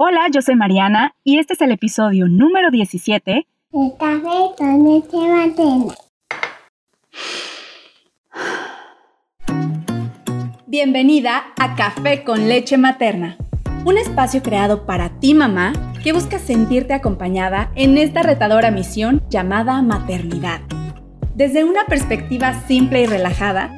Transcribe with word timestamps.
Hola, 0.00 0.28
yo 0.32 0.42
soy 0.42 0.54
Mariana 0.54 1.16
y 1.24 1.40
este 1.40 1.54
es 1.54 1.60
el 1.60 1.72
episodio 1.72 2.28
número 2.28 2.70
17 2.70 3.32
de 3.32 3.94
Café 3.98 4.54
con 4.56 4.84
leche 4.84 5.18
materna. 5.28 5.94
Bienvenida 10.68 11.46
a 11.58 11.74
Café 11.74 12.22
con 12.22 12.48
leche 12.48 12.78
materna, 12.78 13.38
un 13.84 13.98
espacio 13.98 14.40
creado 14.40 14.86
para 14.86 15.18
ti 15.18 15.34
mamá 15.34 15.72
que 16.04 16.12
busca 16.12 16.38
sentirte 16.38 16.94
acompañada 16.94 17.72
en 17.74 17.98
esta 17.98 18.22
retadora 18.22 18.70
misión 18.70 19.24
llamada 19.28 19.82
maternidad. 19.82 20.60
Desde 21.34 21.64
una 21.64 21.86
perspectiva 21.86 22.54
simple 22.68 23.02
y 23.02 23.06
relajada, 23.06 23.77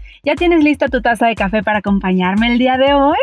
¿Ya 0.23 0.35
tienes 0.35 0.63
lista 0.63 0.87
tu 0.87 1.01
taza 1.01 1.25
de 1.25 1.35
café 1.35 1.63
para 1.63 1.79
acompañarme 1.79 2.51
el 2.51 2.59
día 2.59 2.77
de 2.77 2.93
hoy? 2.93 3.17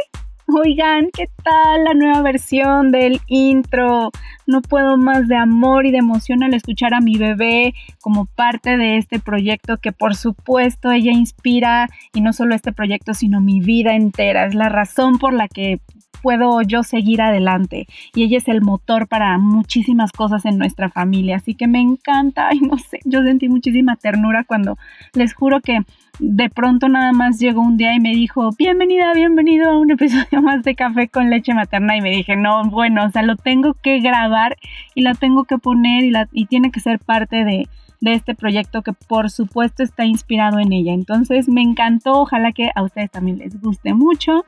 Oigan, 0.48 1.11
¿qué 1.12 1.27
tal 1.45 1.84
la 1.84 1.95
nueva 1.95 2.23
versión 2.23 2.91
del 2.91 3.21
intro? 3.29 4.11
No 4.48 4.62
puedo 4.62 4.97
más 4.97 5.29
de 5.29 5.37
amor 5.37 5.87
y 5.87 5.93
de 5.93 5.98
emoción 5.98 6.43
al 6.43 6.55
escuchar 6.55 6.95
a 6.95 7.01
mi 7.01 7.16
bebé 7.16 7.73
como 8.01 8.27
parte 8.27 8.77
de 8.77 8.97
este 8.97 9.21
proyecto 9.21 9.77
que 9.77 9.93
por 9.93 10.16
supuesto 10.16 10.91
ella 10.91 11.13
inspira 11.13 11.88
y 12.13 12.21
no 12.21 12.32
solo 12.32 12.57
este 12.57 12.73
proyecto 12.73 13.15
sino 13.15 13.41
mi 13.41 13.60
vida 13.60 13.95
entera. 13.95 14.46
Es 14.46 14.57
la 14.57 14.69
razón 14.69 15.19
por 15.19 15.35
la 15.35 15.46
que 15.46 15.79
puedo 16.23 16.62
yo 16.62 16.82
seguir 16.82 17.23
adelante. 17.23 17.87
Y 18.14 18.24
ella 18.24 18.38
es 18.38 18.48
el 18.48 18.60
motor 18.60 19.09
para 19.09 19.38
muchísimas 19.38 20.12
cosas 20.12 20.45
en 20.45 20.59
nuestra 20.59 20.90
familia. 20.90 21.37
Así 21.37 21.54
que 21.54 21.66
me 21.66 21.80
encanta 21.80 22.48
y 22.52 22.60
no 22.60 22.78
sé, 22.78 23.01
yo 23.04 23.23
sentí 23.23 23.48
muchísima 23.48 23.96
ternura 23.96 24.45
cuando 24.45 24.76
les 25.14 25.34
juro 25.34 25.60
que 25.60 25.80
de 26.18 26.51
pronto 26.51 26.88
nada 26.88 27.12
más 27.12 27.38
llegó 27.38 27.60
un 27.60 27.76
día 27.76 27.95
y 27.95 28.01
me 28.01 28.10
dijo, 28.10 28.51
bienvenida, 28.59 29.12
bienvenido 29.14 29.70
a 29.70 29.79
un 29.79 29.90
episodio 29.92 30.42
más 30.42 30.62
de 30.64 30.74
Café 30.74 31.09
con 31.09 31.30
leche 31.30 31.54
materna. 31.54 31.96
Y 31.96 32.01
me 32.01 32.10
dije, 32.10 32.36
no, 32.36 32.64
bueno, 32.70 33.04
o 33.04 33.10
sea, 33.10 33.23
lo 33.23 33.36
tengo 33.36 33.74
que 33.74 34.01
grabar 34.01 34.56
y 34.95 35.02
la 35.02 35.14
tengo 35.14 35.45
que 35.45 35.59
poner 35.59 36.04
y, 36.04 36.10
la, 36.10 36.29
y 36.32 36.46
tiene 36.46 36.70
que 36.70 36.80
ser 36.80 36.98
parte 36.98 37.45
de, 37.45 37.68
de 38.01 38.12
este 38.12 38.34
proyecto 38.34 38.82
que 38.82 38.92
por 38.92 39.30
supuesto 39.30 39.82
está 39.82 40.04
inspirado 40.04 40.59
en 40.59 40.73
ella. 40.73 40.92
Entonces 40.92 41.48
me 41.48 41.62
encantó, 41.62 42.12
ojalá 42.12 42.52
que 42.52 42.70
a 42.74 42.82
ustedes 42.82 43.10
también 43.10 43.38
les 43.38 43.60
guste 43.60 43.95
mucho. 43.95 44.45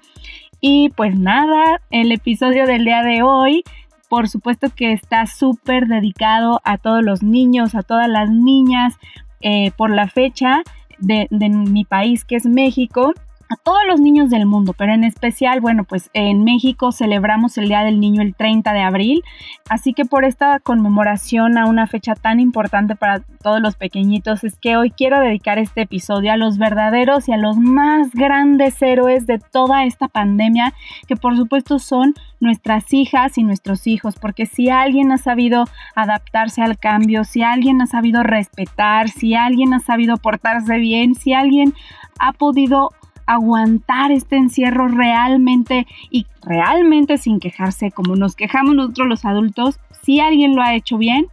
Y 0.60 0.90
pues 0.90 1.18
nada, 1.18 1.80
el 1.90 2.12
episodio 2.12 2.66
del 2.66 2.84
día 2.84 3.02
de 3.02 3.22
hoy, 3.22 3.64
por 4.08 4.28
supuesto 4.28 4.68
que 4.74 4.92
está 4.92 5.26
súper 5.26 5.86
dedicado 5.86 6.60
a 6.64 6.78
todos 6.78 7.02
los 7.02 7.22
niños, 7.22 7.74
a 7.74 7.82
todas 7.82 8.08
las 8.08 8.30
niñas, 8.30 8.98
eh, 9.40 9.70
por 9.76 9.90
la 9.90 10.06
fecha 10.08 10.62
de, 10.98 11.26
de 11.30 11.48
mi 11.48 11.84
país 11.84 12.24
que 12.24 12.36
es 12.36 12.44
México 12.44 13.14
a 13.50 13.56
todos 13.56 13.80
los 13.88 14.00
niños 14.00 14.30
del 14.30 14.46
mundo, 14.46 14.74
pero 14.78 14.94
en 14.94 15.02
especial, 15.02 15.60
bueno, 15.60 15.82
pues 15.82 16.08
en 16.14 16.44
México 16.44 16.92
celebramos 16.92 17.58
el 17.58 17.66
Día 17.66 17.82
del 17.82 17.98
Niño 17.98 18.22
el 18.22 18.36
30 18.36 18.72
de 18.72 18.80
abril, 18.80 19.24
así 19.68 19.92
que 19.92 20.04
por 20.04 20.24
esta 20.24 20.60
conmemoración 20.60 21.58
a 21.58 21.66
una 21.66 21.88
fecha 21.88 22.14
tan 22.14 22.38
importante 22.38 22.94
para 22.94 23.22
todos 23.42 23.60
los 23.60 23.74
pequeñitos 23.74 24.44
es 24.44 24.56
que 24.56 24.76
hoy 24.76 24.92
quiero 24.92 25.18
dedicar 25.18 25.58
este 25.58 25.82
episodio 25.82 26.32
a 26.32 26.36
los 26.36 26.58
verdaderos 26.58 27.28
y 27.28 27.32
a 27.32 27.36
los 27.36 27.56
más 27.56 28.12
grandes 28.12 28.80
héroes 28.82 29.26
de 29.26 29.40
toda 29.40 29.84
esta 29.84 30.06
pandemia, 30.06 30.72
que 31.08 31.16
por 31.16 31.36
supuesto 31.36 31.80
son 31.80 32.14
nuestras 32.38 32.92
hijas 32.92 33.36
y 33.36 33.42
nuestros 33.42 33.88
hijos, 33.88 34.14
porque 34.20 34.46
si 34.46 34.70
alguien 34.70 35.10
ha 35.10 35.18
sabido 35.18 35.64
adaptarse 35.96 36.62
al 36.62 36.78
cambio, 36.78 37.24
si 37.24 37.42
alguien 37.42 37.82
ha 37.82 37.86
sabido 37.86 38.22
respetar, 38.22 39.08
si 39.08 39.34
alguien 39.34 39.74
ha 39.74 39.80
sabido 39.80 40.18
portarse 40.18 40.78
bien, 40.78 41.16
si 41.16 41.32
alguien 41.32 41.74
ha 42.20 42.32
podido 42.32 42.90
aguantar 43.30 44.10
este 44.10 44.36
encierro 44.36 44.88
realmente 44.88 45.86
y 46.10 46.26
realmente 46.42 47.16
sin 47.16 47.38
quejarse 47.38 47.92
como 47.92 48.16
nos 48.16 48.34
quejamos 48.34 48.74
nosotros 48.74 49.06
los 49.06 49.24
adultos, 49.24 49.78
si 50.02 50.18
alguien 50.18 50.56
lo 50.56 50.62
ha 50.62 50.74
hecho 50.74 50.98
bien, 50.98 51.28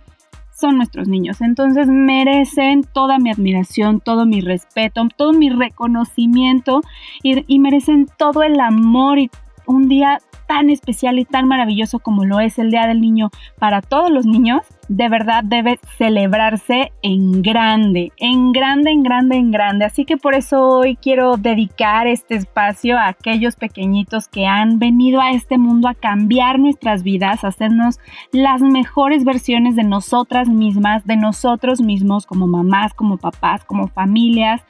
son 0.53 0.77
nuestros 0.77 1.07
niños. 1.07 1.41
Entonces 1.41 1.87
merecen 1.87 2.83
toda 2.83 3.17
mi 3.17 3.31
admiración, 3.31 3.99
todo 3.99 4.25
mi 4.25 4.41
respeto, 4.41 5.07
todo 5.15 5.33
mi 5.33 5.49
reconocimiento 5.49 6.81
y, 7.23 7.59
merecen 7.59 8.07
todo 8.17 8.43
el 8.43 8.59
amor 8.59 9.19
y 9.19 9.31
un 9.67 9.87
día 9.87 10.19
tan 10.47 10.69
especial 10.69 11.19
y 11.19 11.25
tan 11.25 11.47
maravilloso 11.47 11.99
como 11.99 12.25
lo 12.25 12.39
es 12.39 12.57
el 12.57 12.71
Día 12.71 12.87
del 12.87 13.01
Niño 13.01 13.29
para 13.59 13.81
todos 13.81 14.09
los 14.09 14.25
niños, 14.25 14.61
de 14.87 15.09
verdad 15.09 15.43
debe 15.43 15.79
celebrarse 15.97 16.93
en 17.01 17.41
grande, 17.41 18.13
en 18.17 18.53
grande, 18.53 18.91
en 18.91 19.03
grande, 19.03 19.35
en 19.35 19.51
grande. 19.51 19.85
Así 19.85 20.05
que 20.05 20.15
por 20.15 20.33
eso 20.33 20.65
hoy 20.65 20.95
quiero 20.95 21.35
dedicar 21.35 22.07
este 22.07 22.35
espacio 22.35 22.97
a 22.97 23.07
aquellos 23.07 23.57
pequeñitos 23.57 24.29
que 24.29 24.47
han 24.47 24.79
venido 24.79 25.19
a 25.19 25.31
este 25.31 25.57
mundo 25.57 25.89
a 25.89 25.93
cambiar 25.93 26.59
nuestras 26.59 27.03
vidas, 27.03 27.43
a 27.43 27.49
hacernos 27.49 27.99
las 28.31 28.61
mejores 28.61 29.25
versiones 29.25 29.75
de 29.75 29.83
nosotras 29.83 30.47
mismas, 30.47 31.05
de 31.05 31.17
nosotros 31.17 31.81
mismos 31.81 32.25
como 32.25 32.47
mamás, 32.47 32.93
como 32.93 33.17
papás, 33.17 33.65
como 33.65 33.89
familias 33.89 34.61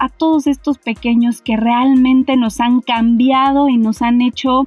a 0.00 0.08
todos 0.08 0.46
estos 0.46 0.78
pequeños 0.78 1.42
que 1.42 1.56
realmente 1.56 2.36
nos 2.36 2.58
han 2.58 2.80
cambiado 2.80 3.68
y 3.68 3.76
nos 3.76 4.02
han 4.02 4.22
hecho 4.22 4.66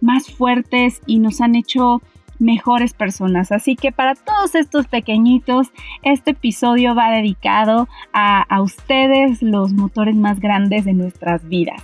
más 0.00 0.30
fuertes 0.30 1.00
y 1.06 1.20
nos 1.20 1.40
han 1.40 1.54
hecho 1.54 2.02
mejores 2.40 2.92
personas. 2.92 3.52
Así 3.52 3.76
que 3.76 3.92
para 3.92 4.14
todos 4.14 4.54
estos 4.54 4.88
pequeñitos, 4.88 5.72
este 6.02 6.32
episodio 6.32 6.94
va 6.94 7.10
dedicado 7.10 7.88
a, 8.12 8.60
ustedes, 8.60 9.40
los 9.40 9.72
motores 9.72 10.16
más 10.16 10.40
grandes 10.40 10.84
de 10.84 10.92
nuestras 10.92 11.48
vidas. 11.48 11.82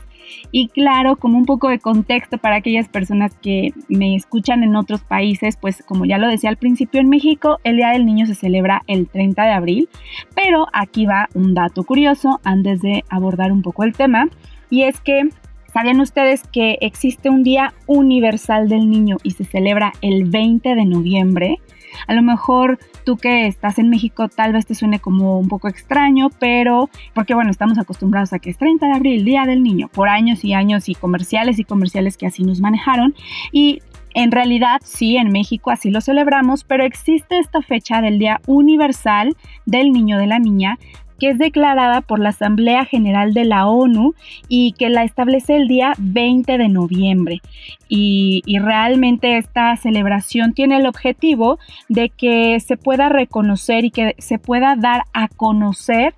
Y 0.50 0.69
claro, 0.69 1.16
como 1.16 1.39
un 1.39 1.47
poco 1.47 1.69
de 1.69 1.78
contexto 1.78 2.39
para 2.39 2.56
aquellas 2.56 2.89
personas 2.89 3.37
que 3.41 3.72
me 3.89 4.15
escuchan 4.15 4.62
en 4.62 4.77
otros 4.77 5.03
países, 5.03 5.56
pues 5.56 5.83
como 5.83 6.05
ya 6.05 6.19
lo 6.19 6.28
decía 6.28 6.50
al 6.50 6.56
principio 6.56 7.00
en 7.00 7.09
México, 7.09 7.59
el 7.65 7.77
Día 7.77 7.91
del 7.91 8.06
Niño 8.06 8.27
se 8.27 8.34
celebra 8.34 8.83
el 8.87 9.09
30 9.09 9.44
de 9.44 9.53
abril, 9.53 9.89
pero 10.34 10.66
aquí 10.72 11.06
va 11.06 11.28
un 11.34 11.55
dato 11.55 11.84
curioso 11.84 12.41
antes 12.44 12.81
de 12.81 13.05
abordar 13.09 13.53
un 13.53 13.62
poco 13.62 13.84
el 13.84 13.93
tema, 13.93 14.28
y 14.71 14.83
es 14.83 15.00
que 15.00 15.28
¿Sabían 15.72 16.00
ustedes 16.00 16.43
que 16.50 16.78
existe 16.81 17.28
un 17.28 17.43
Día 17.43 17.75
Universal 17.87 18.71
del 18.71 18.89
Niño 18.89 19.19
y 19.22 19.33
se 19.33 19.45
celebra 19.45 19.93
el 20.00 20.25
20 20.25 20.75
de 20.75 20.84
noviembre? 20.87 21.60
A 22.06 22.14
lo 22.14 22.22
mejor 22.22 22.78
tú 23.04 23.16
que 23.16 23.47
estás 23.47 23.78
en 23.78 23.91
México 23.91 24.28
tal 24.28 24.53
vez 24.53 24.66
te 24.66 24.75
suene 24.75 24.98
como 24.98 25.38
un 25.38 25.48
poco 25.48 25.69
extraño, 25.69 26.31
pero 26.38 26.91
porque 27.14 27.34
bueno, 27.34 27.50
estamos 27.50 27.78
acostumbrados 27.78 28.32
a 28.32 28.38
que 28.38 28.50
es 28.50 28.59
30 28.59 28.86
de 28.86 28.92
abril, 28.92 29.25
Día 29.25 29.44
del 29.44 29.62
Niño, 29.62 29.88
por 29.88 30.09
años 30.09 30.44
y 30.44 30.54
años 30.54 30.88
y 30.88 30.94
comerciales 30.94 31.59
y 31.59 31.64
comerciales 31.64 32.16
que 32.16 32.26
así 32.26 32.44
nos 32.44 32.60
manejaron. 32.60 33.14
Y 33.53 33.82
en 34.14 34.32
realidad 34.32 34.81
sí, 34.84 35.16
en 35.16 35.31
México 35.31 35.70
así 35.70 35.91
lo 35.91 36.00
celebramos, 36.00 36.64
pero 36.64 36.84
existe 36.84 37.38
esta 37.38 37.62
fecha 37.62 38.00
del 38.00 38.19
Día 38.19 38.41
Universal 38.47 39.36
del 39.66 39.92
Niño 39.92 40.19
de 40.19 40.26
la 40.26 40.38
Niña 40.38 40.78
que 41.19 41.31
es 41.31 41.39
declarada 41.39 42.01
por 42.01 42.19
la 42.19 42.31
Asamblea 42.31 42.84
General 42.84 43.34
de 43.34 43.45
la 43.45 43.67
ONU 43.67 44.15
y 44.49 44.73
que 44.73 44.89
la 44.89 45.05
establece 45.05 45.56
el 45.56 45.69
día 45.69 45.93
20 45.99 46.59
de 46.59 46.69
noviembre. 46.69 47.41
Y, 47.89 48.43
realmente 48.59 49.39
esta 49.39 49.77
celebración 49.77 50.53
tiene 50.53 50.78
el 50.78 50.87
objetivo 50.87 51.59
de 51.89 52.11
que 52.11 52.59
se 52.61 52.77
pueda 52.77 53.09
reconocer 53.09 53.84
y 53.84 53.91
que 53.91 54.15
se 54.19 54.39
pueda 54.39 54.75
dar 54.77 55.04
a 55.13 55.28
conocer 55.28 56.15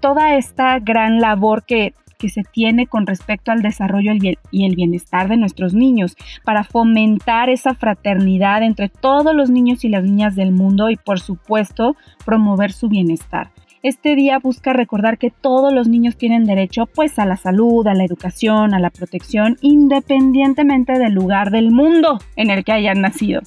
toda 0.00 0.36
esta 0.36 0.78
gran 0.78 1.20
labor 1.20 1.64
que 1.64 1.92
que 2.24 2.28
se 2.30 2.42
tiene 2.42 2.86
con 2.86 3.06
respecto 3.06 3.52
al 3.52 3.60
desarrollo 3.60 4.12
y 4.50 4.64
el 4.64 4.76
bienestar 4.76 5.28
de 5.28 5.36
nuestros 5.36 5.74
niños, 5.74 6.16
para 6.42 6.64
fomentar 6.64 7.50
esa 7.50 7.74
fraternidad 7.74 8.62
entre 8.62 8.88
todos 8.88 9.34
los 9.34 9.50
niños 9.50 9.84
y 9.84 9.90
las 9.90 10.04
niñas 10.04 10.34
del 10.34 10.52
mundo 10.52 10.88
y 10.88 10.96
por 10.96 11.20
supuesto 11.20 11.96
promover 12.24 12.72
su 12.72 12.88
bienestar. 12.88 13.50
Este 13.84 14.16
día 14.16 14.38
busca 14.38 14.72
recordar 14.72 15.18
que 15.18 15.28
todos 15.30 15.70
los 15.70 15.88
niños 15.88 16.16
tienen 16.16 16.46
derecho 16.46 16.86
pues 16.86 17.18
a 17.18 17.26
la 17.26 17.36
salud, 17.36 17.86
a 17.86 17.92
la 17.92 18.02
educación, 18.02 18.72
a 18.72 18.78
la 18.78 18.88
protección, 18.88 19.58
independientemente 19.60 20.98
del 20.98 21.12
lugar 21.12 21.50
del 21.50 21.70
mundo 21.70 22.18
en 22.34 22.48
el 22.48 22.64
que 22.64 22.72
hayan 22.72 23.02
nacido. 23.02 23.42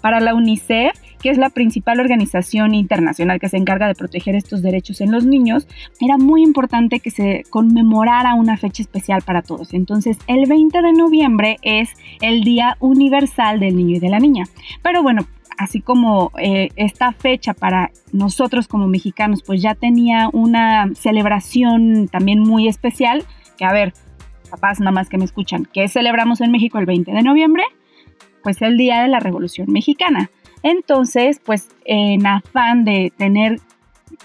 Para 0.00 0.20
la 0.20 0.34
UNICEF, 0.34 0.98
que 1.24 1.30
es 1.30 1.38
la 1.38 1.48
principal 1.48 2.00
organización 2.00 2.74
internacional 2.74 3.40
que 3.40 3.48
se 3.48 3.56
encarga 3.56 3.88
de 3.88 3.94
proteger 3.94 4.34
estos 4.34 4.60
derechos 4.60 5.00
en 5.00 5.10
los 5.10 5.24
niños, 5.24 5.66
era 5.98 6.18
muy 6.18 6.42
importante 6.42 7.00
que 7.00 7.10
se 7.10 7.44
conmemorara 7.48 8.34
una 8.34 8.58
fecha 8.58 8.82
especial 8.82 9.22
para 9.22 9.40
todos. 9.40 9.72
Entonces, 9.72 10.18
el 10.26 10.46
20 10.46 10.82
de 10.82 10.92
noviembre 10.92 11.56
es 11.62 11.88
el 12.20 12.44
Día 12.44 12.76
Universal 12.78 13.58
del 13.58 13.74
Niño 13.74 13.96
y 13.96 14.00
de 14.00 14.10
la 14.10 14.18
Niña. 14.18 14.44
Pero 14.82 15.02
bueno, 15.02 15.26
así 15.56 15.80
como 15.80 16.30
eh, 16.36 16.68
esta 16.76 17.12
fecha 17.12 17.54
para 17.54 17.90
nosotros 18.12 18.68
como 18.68 18.86
mexicanos, 18.86 19.42
pues 19.42 19.62
ya 19.62 19.74
tenía 19.74 20.28
una 20.30 20.90
celebración 20.94 22.08
también 22.08 22.40
muy 22.40 22.68
especial, 22.68 23.24
que 23.56 23.64
a 23.64 23.72
ver, 23.72 23.94
papás, 24.50 24.78
mamás 24.78 25.08
que 25.08 25.16
me 25.16 25.24
escuchan, 25.24 25.66
¿qué 25.72 25.88
celebramos 25.88 26.42
en 26.42 26.50
México 26.50 26.78
el 26.78 26.84
20 26.84 27.12
de 27.12 27.22
noviembre? 27.22 27.64
Pues 28.42 28.60
el 28.60 28.76
Día 28.76 29.00
de 29.00 29.08
la 29.08 29.20
Revolución 29.20 29.72
Mexicana. 29.72 30.28
Entonces, 30.64 31.40
pues 31.44 31.68
en 31.84 32.26
afán 32.26 32.84
de 32.84 33.12
tener 33.16 33.60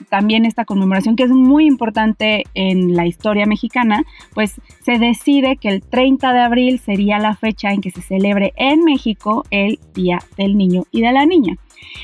también 0.10 0.46
esta 0.46 0.64
conmemoración 0.64 1.16
que 1.16 1.24
es 1.24 1.30
muy 1.30 1.66
importante 1.66 2.46
en 2.54 2.96
la 2.96 3.06
historia 3.06 3.46
mexicana, 3.46 4.04
pues 4.34 4.62
se 4.84 4.98
decide 4.98 5.58
que 5.58 5.68
el 5.68 5.82
30 5.82 6.32
de 6.32 6.40
abril 6.40 6.80
sería 6.80 7.20
la 7.20 7.36
fecha 7.36 7.72
en 7.72 7.82
que 7.82 7.92
se 7.92 8.02
celebre 8.02 8.54
en 8.56 8.86
México 8.86 9.44
el 9.52 9.80
Día 9.94 10.20
del 10.38 10.58
Niño 10.58 10.86
y 10.92 11.02
de 11.02 11.12
la 11.12 11.26
Niña. 11.26 11.58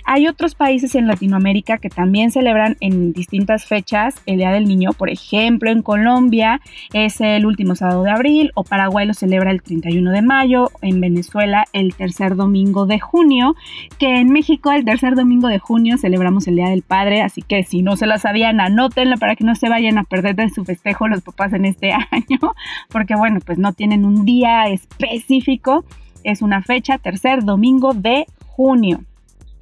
Hay 0.03 0.27
otros 0.27 0.55
países 0.55 0.95
en 0.95 1.07
Latinoamérica 1.07 1.77
que 1.77 1.89
también 1.89 2.31
celebran 2.31 2.77
en 2.79 3.13
distintas 3.13 3.65
fechas 3.65 4.21
el 4.25 4.37
Día 4.37 4.51
del 4.51 4.65
Niño. 4.65 4.91
Por 4.93 5.09
ejemplo, 5.09 5.71
en 5.71 5.81
Colombia 5.81 6.61
es 6.93 7.21
el 7.21 7.45
último 7.45 7.75
sábado 7.75 8.03
de 8.03 8.11
abril 8.11 8.51
o 8.55 8.63
Paraguay 8.63 9.07
lo 9.07 9.13
celebra 9.13 9.51
el 9.51 9.61
31 9.61 10.11
de 10.11 10.21
mayo, 10.21 10.71
en 10.81 11.01
Venezuela 11.01 11.65
el 11.73 11.95
tercer 11.95 12.35
domingo 12.35 12.85
de 12.85 12.99
junio, 12.99 13.55
que 13.97 14.19
en 14.19 14.31
México 14.31 14.71
el 14.71 14.85
tercer 14.85 15.15
domingo 15.15 15.47
de 15.47 15.59
junio 15.59 15.97
celebramos 15.97 16.47
el 16.47 16.55
Día 16.55 16.69
del 16.69 16.81
Padre, 16.81 17.21
así 17.21 17.41
que 17.41 17.63
si 17.63 17.81
no 17.81 17.95
se 17.95 18.05
la 18.05 18.17
sabían, 18.17 18.59
anótenla 18.59 19.17
para 19.17 19.35
que 19.35 19.43
no 19.43 19.55
se 19.55 19.69
vayan 19.69 19.97
a 19.97 20.03
perder 20.03 20.35
de 20.35 20.49
su 20.49 20.65
festejo 20.65 21.07
los 21.07 21.21
papás 21.21 21.53
en 21.53 21.65
este 21.65 21.91
año, 22.11 22.39
porque 22.89 23.15
bueno, 23.15 23.39
pues 23.45 23.57
no 23.57 23.73
tienen 23.73 24.05
un 24.05 24.25
día 24.25 24.67
específico, 24.67 25.85
es 26.23 26.41
una 26.41 26.61
fecha, 26.61 26.97
tercer 26.97 27.43
domingo 27.43 27.93
de 27.93 28.25
junio. 28.47 29.01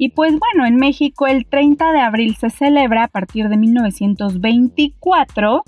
Y 0.04 0.10
pues 0.10 0.38
bueno, 0.38 0.68
en 0.68 0.76
México 0.76 1.28
el 1.28 1.46
30 1.46 1.94
de 1.94 2.02
abril 2.02 2.36
se 2.36 2.50
celebra 2.50 3.06
a 3.06 3.08
partir 3.08 3.48
de 3.48 3.56
1924, 3.56 5.64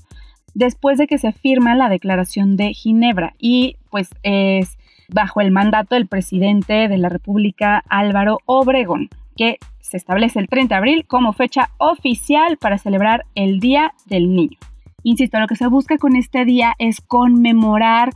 después 0.53 0.97
de 0.97 1.07
que 1.07 1.17
se 1.17 1.31
firma 1.31 1.73
la 1.73 1.87
Declaración 1.87 2.57
de 2.57 2.73
Ginebra 2.73 3.33
y 3.39 3.77
pues 3.89 4.09
es 4.23 4.77
bajo 5.07 5.39
el 5.39 5.51
mandato 5.51 5.95
del 5.95 6.07
presidente 6.07 6.89
de 6.89 6.97
la 6.97 7.07
República 7.07 7.81
Álvaro 7.87 8.39
Obregón, 8.45 9.07
que 9.37 9.57
se 9.79 9.95
establece 9.95 10.39
el 10.39 10.49
30 10.49 10.75
de 10.75 10.79
abril 10.79 11.05
como 11.07 11.31
fecha 11.31 11.69
oficial 11.77 12.57
para 12.57 12.77
celebrar 12.77 13.23
el 13.35 13.61
Día 13.61 13.93
del 14.05 14.35
Niño. 14.35 14.57
Insisto, 15.03 15.39
lo 15.39 15.47
que 15.47 15.55
se 15.55 15.67
busca 15.67 15.97
con 15.97 16.17
este 16.17 16.43
día 16.43 16.73
es 16.77 16.99
conmemorar 16.99 18.09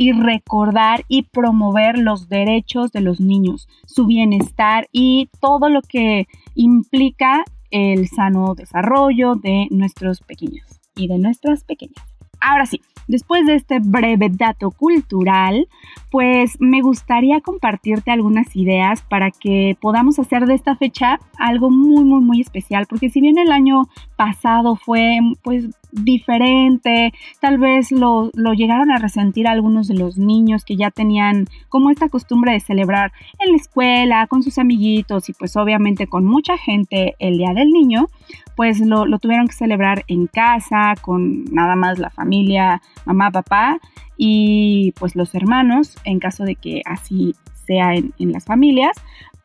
y 0.00 0.12
recordar 0.12 1.04
y 1.08 1.24
promover 1.24 1.98
los 1.98 2.30
derechos 2.30 2.90
de 2.90 3.02
los 3.02 3.20
niños, 3.20 3.68
su 3.84 4.06
bienestar 4.06 4.88
y 4.92 5.28
todo 5.42 5.68
lo 5.68 5.82
que 5.82 6.26
implica 6.54 7.44
el 7.70 8.08
sano 8.08 8.54
desarrollo 8.54 9.34
de 9.34 9.66
nuestros 9.70 10.22
pequeños 10.22 10.80
y 10.96 11.06
de 11.06 11.18
nuestras 11.18 11.64
pequeñas. 11.64 12.02
Ahora 12.40 12.64
sí, 12.64 12.80
después 13.08 13.44
de 13.44 13.56
este 13.56 13.78
breve 13.78 14.30
dato 14.30 14.70
cultural, 14.70 15.68
pues 16.10 16.56
me 16.60 16.80
gustaría 16.80 17.42
compartirte 17.42 18.10
algunas 18.10 18.56
ideas 18.56 19.02
para 19.02 19.30
que 19.30 19.76
podamos 19.82 20.18
hacer 20.18 20.46
de 20.46 20.54
esta 20.54 20.76
fecha 20.76 21.20
algo 21.38 21.70
muy, 21.70 22.04
muy, 22.04 22.22
muy 22.22 22.40
especial, 22.40 22.86
porque 22.88 23.10
si 23.10 23.20
bien 23.20 23.36
el 23.36 23.52
año 23.52 23.82
pasado 24.16 24.76
fue 24.76 25.18
pues 25.42 25.68
diferente, 25.92 27.12
tal 27.40 27.58
vez 27.58 27.92
lo, 27.92 28.30
lo, 28.34 28.52
llegaron 28.52 28.90
a 28.90 28.98
resentir 28.98 29.46
algunos 29.46 29.88
de 29.88 29.94
los 29.94 30.18
niños 30.18 30.64
que 30.64 30.76
ya 30.76 30.90
tenían 30.90 31.46
como 31.68 31.90
esta 31.90 32.08
costumbre 32.08 32.52
de 32.52 32.60
celebrar 32.60 33.12
en 33.38 33.52
la 33.52 33.56
escuela, 33.56 34.26
con 34.26 34.42
sus 34.42 34.58
amiguitos 34.58 35.28
y 35.28 35.32
pues 35.32 35.56
obviamente 35.56 36.06
con 36.06 36.24
mucha 36.24 36.58
gente 36.58 37.14
el 37.18 37.38
Día 37.38 37.52
del 37.54 37.70
Niño, 37.70 38.08
pues 38.56 38.80
lo, 38.80 39.06
lo 39.06 39.18
tuvieron 39.18 39.46
que 39.46 39.54
celebrar 39.54 40.04
en 40.08 40.26
casa, 40.26 40.94
con 41.00 41.44
nada 41.46 41.76
más 41.76 41.98
la 41.98 42.10
familia, 42.10 42.82
mamá, 43.04 43.30
papá 43.30 43.78
y 44.16 44.92
pues 44.98 45.16
los 45.16 45.34
hermanos, 45.34 45.96
en 46.04 46.18
caso 46.18 46.44
de 46.44 46.54
que 46.54 46.82
así 46.84 47.34
sea 47.66 47.94
en, 47.94 48.12
en 48.18 48.32
las 48.32 48.44
familias, 48.44 48.96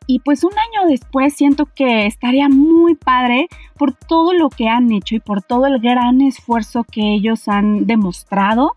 y 0.08 0.20
pues 0.20 0.44
un 0.44 0.52
año 0.54 0.88
después 0.90 1.34
siento 1.34 1.68
que 1.74 2.06
estaría 2.06 2.48
muy 2.50 2.96
padre 2.96 3.48
por 3.78 3.94
todo 3.94 4.34
lo 4.34 4.50
que 4.50 4.68
han 4.68 4.92
hecho 4.92 5.16
y 5.16 5.20
por 5.20 5.42
todo 5.42 5.66
el 5.66 5.80
gran 5.80 6.22
esfuerzo 6.22 6.84
que 6.84 7.14
ellos 7.14 7.48
han 7.48 7.88
demostrado 7.88 8.74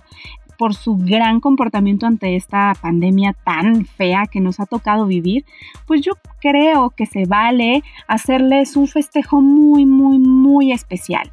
por 0.59 0.75
su 0.75 0.97
gran 0.97 1.41
comportamiento 1.41 2.07
ante 2.07 2.35
esta 2.35 2.73
pandemia 2.81 3.35
tan 3.45 3.87
fea 3.87 4.25
que 4.31 4.41
nos 4.41 4.59
ha 4.59 4.67
tocado 4.67 5.07
vivir, 5.07 5.45
pues 5.87 6.01
yo 6.01 6.13
creo 6.41 6.91
que 6.91 7.07
se 7.07 7.27
vale 7.27 7.85
hacerles 8.09 8.77
un 8.77 8.89
festejo 8.89 9.41
muy, 9.41 9.87
muy, 9.87 10.19
muy 10.19 10.73
especial. 10.73 11.31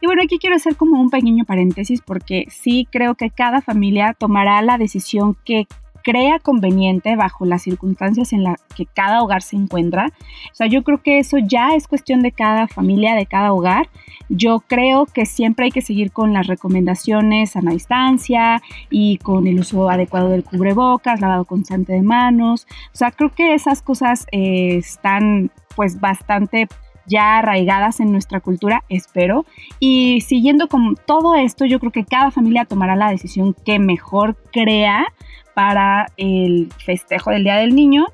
Y 0.00 0.06
bueno, 0.06 0.22
aquí 0.22 0.38
quiero 0.38 0.54
hacer 0.54 0.76
como 0.76 1.00
un 1.00 1.10
pequeño 1.10 1.44
paréntesis 1.44 2.00
porque 2.00 2.44
sí 2.48 2.86
creo 2.92 3.16
que 3.16 3.30
cada 3.30 3.60
familia 3.60 4.14
tomará 4.16 4.62
la 4.62 4.78
decisión 4.78 5.36
que 5.44 5.66
crea 6.04 6.38
conveniente 6.38 7.16
bajo 7.16 7.46
las 7.46 7.62
circunstancias 7.62 8.32
en 8.32 8.44
las 8.44 8.62
que 8.76 8.86
cada 8.86 9.22
hogar 9.22 9.42
se 9.42 9.56
encuentra. 9.56 10.12
O 10.52 10.54
sea, 10.54 10.68
yo 10.68 10.84
creo 10.84 11.02
que 11.02 11.18
eso 11.18 11.38
ya 11.38 11.74
es 11.74 11.88
cuestión 11.88 12.20
de 12.20 12.30
cada 12.30 12.68
familia, 12.68 13.16
de 13.16 13.26
cada 13.26 13.52
hogar. 13.52 13.88
Yo 14.28 14.60
creo 14.60 15.06
que 15.06 15.26
siempre 15.26 15.64
hay 15.64 15.70
que 15.72 15.80
seguir 15.80 16.12
con 16.12 16.32
las 16.32 16.46
recomendaciones 16.46 17.56
a 17.56 17.62
la 17.62 17.72
distancia 17.72 18.62
y 18.90 19.16
con 19.18 19.46
el 19.46 19.58
uso 19.58 19.88
adecuado 19.88 20.28
del 20.28 20.44
cubrebocas, 20.44 21.20
lavado 21.20 21.46
constante 21.46 21.94
de 21.94 22.02
manos. 22.02 22.66
O 22.92 22.96
sea, 22.96 23.10
creo 23.10 23.30
que 23.34 23.54
esas 23.54 23.80
cosas 23.80 24.26
eh, 24.30 24.76
están 24.76 25.50
pues 25.74 26.00
bastante 26.00 26.68
ya 27.06 27.38
arraigadas 27.38 28.00
en 28.00 28.12
nuestra 28.12 28.40
cultura, 28.40 28.84
espero. 28.88 29.46
Y 29.80 30.20
siguiendo 30.20 30.68
con 30.68 30.96
todo 31.06 31.34
esto, 31.34 31.64
yo 31.64 31.80
creo 31.80 31.92
que 31.92 32.04
cada 32.04 32.30
familia 32.30 32.64
tomará 32.66 32.94
la 32.94 33.10
decisión 33.10 33.54
que 33.64 33.78
mejor 33.78 34.36
crea 34.52 35.06
para 35.54 36.06
el 36.16 36.72
festejo 36.84 37.30
del 37.30 37.44
Día 37.44 37.56
del 37.56 37.74
Niño. 37.74 38.06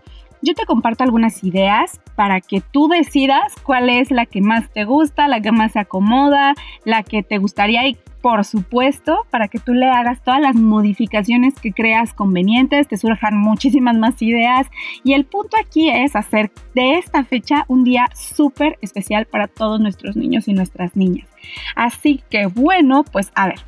Yo 0.42 0.54
te 0.54 0.64
comparto 0.64 1.04
algunas 1.04 1.44
ideas 1.44 2.00
para 2.14 2.40
que 2.40 2.60
tú 2.60 2.88
decidas 2.88 3.54
cuál 3.62 3.90
es 3.90 4.10
la 4.10 4.25
que 4.25 4.40
más 4.40 4.70
te 4.70 4.84
gusta, 4.84 5.28
la 5.28 5.40
que 5.40 5.52
más 5.52 5.72
se 5.72 5.81
acomoda, 5.81 6.54
la 6.84 7.02
que 7.02 7.22
te 7.22 7.38
gustaría 7.38 7.87
y 7.87 7.98
por 8.22 8.44
supuesto 8.44 9.26
para 9.31 9.48
que 9.48 9.58
tú 9.58 9.72
le 9.72 9.87
hagas 9.87 10.22
todas 10.22 10.40
las 10.40 10.54
modificaciones 10.54 11.54
que 11.54 11.72
creas 11.72 12.12
convenientes, 12.14 12.88
te 12.88 12.96
surjan 12.96 13.37
muchísimas 13.37 13.96
más 13.96 14.20
ideas 14.22 14.66
y 15.04 15.14
el 15.14 15.25
punto 15.25 15.56
aquí 15.58 15.90
es 15.90 16.16
hacer 16.16 16.50
de 16.75 16.98
esta 16.98 17.25
fecha 17.25 17.64
un 17.69 17.84
día 17.84 18.08
súper 18.14 18.78
especial 18.82 19.26
para 19.26 19.46
todos 19.48 19.81
nuestros 19.81 20.16
niños 20.16 20.49
y 20.49 20.52
nuestras 20.52 20.97
niñas. 20.97 21.28
Así 21.76 22.23
que 22.30 22.47
bueno, 22.47 23.04
pues 23.04 23.30
a 23.35 23.47
ver, 23.47 23.61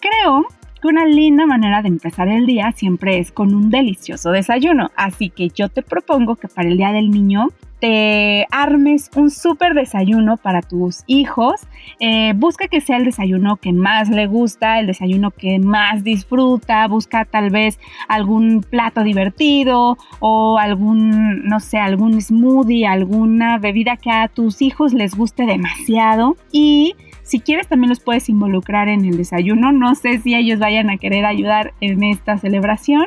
creo 0.00 0.46
una 0.84 1.04
linda 1.04 1.46
manera 1.46 1.82
de 1.82 1.88
empezar 1.88 2.28
el 2.28 2.46
día 2.46 2.72
siempre 2.72 3.18
es 3.18 3.32
con 3.32 3.54
un 3.54 3.70
delicioso 3.70 4.30
desayuno. 4.30 4.90
Así 4.96 5.30
que 5.30 5.48
yo 5.48 5.68
te 5.68 5.82
propongo 5.82 6.36
que 6.36 6.48
para 6.48 6.68
el 6.68 6.76
Día 6.76 6.92
del 6.92 7.10
Niño 7.10 7.48
te 7.80 8.46
armes 8.50 9.10
un 9.16 9.30
súper 9.30 9.74
desayuno 9.74 10.36
para 10.36 10.62
tus 10.62 11.02
hijos. 11.06 11.66
Eh, 12.00 12.32
busca 12.34 12.68
que 12.68 12.80
sea 12.80 12.96
el 12.96 13.04
desayuno 13.04 13.56
que 13.56 13.72
más 13.72 14.08
le 14.08 14.26
gusta, 14.26 14.80
el 14.80 14.86
desayuno 14.86 15.30
que 15.30 15.58
más 15.58 16.02
disfruta. 16.02 16.86
Busca 16.88 17.24
tal 17.24 17.50
vez 17.50 17.78
algún 18.08 18.62
plato 18.62 19.02
divertido 19.02 19.98
o 20.20 20.58
algún, 20.58 21.44
no 21.46 21.60
sé, 21.60 21.78
algún 21.78 22.20
smoothie, 22.20 22.86
alguna 22.86 23.58
bebida 23.58 23.96
que 23.96 24.10
a 24.10 24.28
tus 24.28 24.62
hijos 24.62 24.94
les 24.94 25.14
guste 25.14 25.44
demasiado. 25.44 26.36
Y 26.52 26.94
si 27.26 27.40
quieres 27.40 27.66
también 27.66 27.90
los 27.90 27.98
puedes 27.98 28.28
involucrar 28.28 28.88
en 28.88 29.04
el 29.04 29.16
desayuno. 29.16 29.72
No 29.72 29.96
sé 29.96 30.20
si 30.20 30.34
ellos 30.36 30.60
vayan 30.60 30.90
a 30.90 30.96
querer 30.96 31.26
ayudar 31.26 31.74
en 31.80 32.04
esta 32.04 32.38
celebración, 32.38 33.06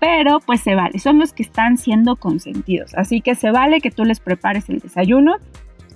pero 0.00 0.40
pues 0.40 0.62
se 0.62 0.74
vale. 0.74 0.98
Son 0.98 1.18
los 1.18 1.34
que 1.34 1.42
están 1.42 1.76
siendo 1.76 2.16
consentidos. 2.16 2.94
Así 2.94 3.20
que 3.20 3.34
se 3.34 3.50
vale 3.50 3.82
que 3.82 3.90
tú 3.90 4.06
les 4.06 4.20
prepares 4.20 4.70
el 4.70 4.78
desayuno. 4.78 5.36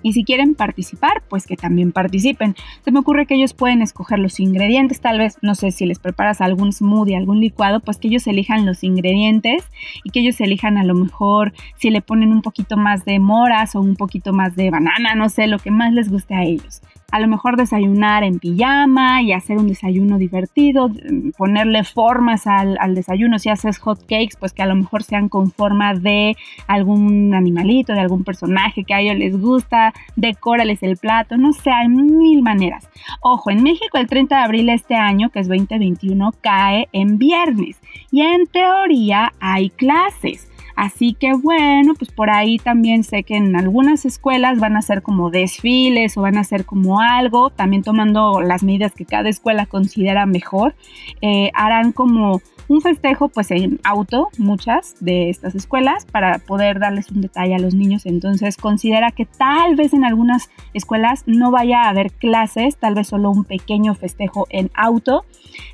Y 0.03 0.13
si 0.13 0.25
quieren 0.25 0.55
participar, 0.55 1.23
pues 1.31 1.47
que 1.47 1.57
también 1.57 1.93
participen. 1.93 2.57
Se 2.85 2.91
me 2.91 2.99
ocurre 2.99 3.25
que 3.25 3.37
ellos 3.37 3.55
pueden 3.55 3.83
escoger 3.83 4.19
los 4.19 4.41
ingredientes, 4.41 5.01
tal 5.01 5.19
vez, 5.19 5.39
no 5.43 5.55
sé 5.55 5.71
si 5.71 5.87
les 5.87 6.01
preparas 6.01 6.41
algún 6.41 6.73
smoothie, 6.73 7.17
algún 7.17 7.41
licuado, 7.41 7.79
pues 7.79 7.99
que 7.99 8.09
ellos 8.09 8.27
elijan 8.27 8.67
los 8.67 8.83
ingredientes 8.83 9.65
y 10.03 10.11
que 10.11 10.19
ellos 10.19 10.41
elijan 10.41 10.77
a 10.77 10.83
lo 10.83 10.97
mejor 10.97 11.53
si 11.79 11.91
le 11.91 12.03
ponen 12.03 12.33
un 12.33 12.43
poquito 12.43 12.77
más 12.77 13.05
de 13.05 13.21
moras 13.21 13.77
o 13.77 13.81
un 13.81 13.95
poquito 13.95 14.33
más 14.33 14.57
de 14.57 14.71
banana, 14.71 15.15
no 15.15 15.29
sé, 15.29 15.47
lo 15.47 15.61
que 15.61 15.71
más 15.71 15.93
les 15.93 16.11
guste 16.11 16.35
a 16.35 16.43
ellos. 16.43 16.83
A 17.13 17.21
lo 17.21 17.29
mejor 17.29 17.59
desayunar 17.59 18.25
en 18.25 18.39
pijama 18.39 19.21
y 19.21 19.33
hacer 19.33 19.59
un 19.59 19.69
desayuno 19.69 20.17
divertido, 20.17 20.91
ponerle 21.37 21.85
formas 21.85 22.47
al, 22.47 22.95
desayuno. 22.95 23.39
Si 23.39 23.51
haces 23.51 23.79
hot 23.79 24.01
cakes, 24.01 24.37
pues 24.41 24.55
que 24.55 24.63
a 24.63 24.67
lo 24.67 24.75
mejor 24.75 25.03
sean 25.03 25.29
con 25.29 25.51
forma 25.51 25.93
de 25.93 26.37
algún 26.67 27.35
animalito, 27.35 27.93
de 27.93 28.01
algún 28.01 28.25
personaje 28.25 28.85
que 28.85 28.95
a 28.95 29.01
ellos 29.01 29.17
les 29.17 29.39
gusta, 29.39 29.93
decórales 30.17 30.83
el 30.83 30.97
plato, 30.97 31.37
no 31.37 31.53
sé, 31.53 31.71
hay 31.71 31.89
mil 31.89 32.43
maneras. 32.43 32.89
Ojo, 33.21 33.51
en 33.51 33.63
México 33.63 33.99
el 33.99 34.07
30 34.07 34.35
de 34.35 34.43
abril 34.43 34.67
de 34.67 34.75
este 34.75 34.95
año, 34.95 35.29
que 35.29 35.41
es 35.41 35.49
2021, 35.49 36.33
cae 36.41 36.89
en 36.93 37.19
viernes 37.19 37.79
y 38.11 38.23
en 38.23 38.47
teoría 38.47 39.35
hay 39.39 39.69
clases. 39.69 40.49
Así 40.77 41.15
que 41.15 41.33
bueno, 41.35 41.95
pues 41.95 42.11
por 42.11 42.31
ahí 42.31 42.59
también 42.59 43.05
sé 43.05 43.23
que 43.23 43.37
en 43.37 43.57
algunas 43.57 44.05
escuelas 44.05 44.59
van 44.59 44.77
a 44.77 44.81
hacer 44.81 45.03
como 45.03 45.31
desfiles 45.31 46.17
o 46.17 46.23
van 46.23 46.37
a 46.37 46.41
hacer 46.41 46.65
como 46.65 47.01
algo, 47.01 47.51
también 47.51 47.83
tomando 47.83 48.41
las 48.41 48.63
medidas 48.63 48.93
que 48.95 49.05
cada 49.05 49.29
escuela 49.29 49.67
considera 49.67 50.27
mejor, 50.27 50.75
eh, 51.21 51.51
harán 51.55 51.93
como 51.93 52.41
un 52.69 52.81
festejo 52.81 53.29
pues 53.29 53.51
en 53.51 53.81
auto, 53.85 54.29
muchas 54.39 54.95
de 55.01 55.29
estas 55.29 55.55
escuelas, 55.55 56.07
para 56.07 56.39
poder 56.39 56.79
darles 56.79 57.11
un 57.11 57.21
detalle 57.21 57.55
a 57.55 57.59
los 57.59 57.75
niños. 57.75 58.07
Entonces 58.07 58.57
considera 58.57 59.11
que 59.11 59.27
tal 59.27 59.77
vez 59.77 59.93
en 59.93 60.05
algunas 60.05 60.51
escuelas 60.73 61.25
no 61.27 61.51
vaya 61.51 61.83
a 61.83 61.91
haber 61.91 62.13
clases, 62.13 62.77
tal 62.77 62.95
vez 62.95 63.09
solo 63.09 63.31
un 63.31 63.45
pequeño 63.45 63.95
festejo 63.95 64.47
en 64.51 64.71
auto. 64.75 65.25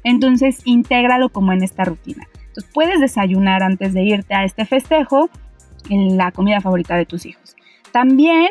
Entonces 0.03 0.63
intégralo 0.65 1.29
como 1.29 1.53
en 1.53 1.63
esta 1.63 1.85
rutina 1.85 2.27
puedes 2.73 3.01
desayunar 3.01 3.63
antes 3.63 3.95
de 3.95 4.03
irte 4.03 4.35
a 4.35 4.45
este 4.45 4.65
festejo 4.65 5.31
en 5.91 6.17
la 6.17 6.33
comida 6.33 6.61
favorita 6.61 6.97
de 6.97 7.07
tus 7.07 7.27
hijos. 7.27 7.57
También 7.93 8.49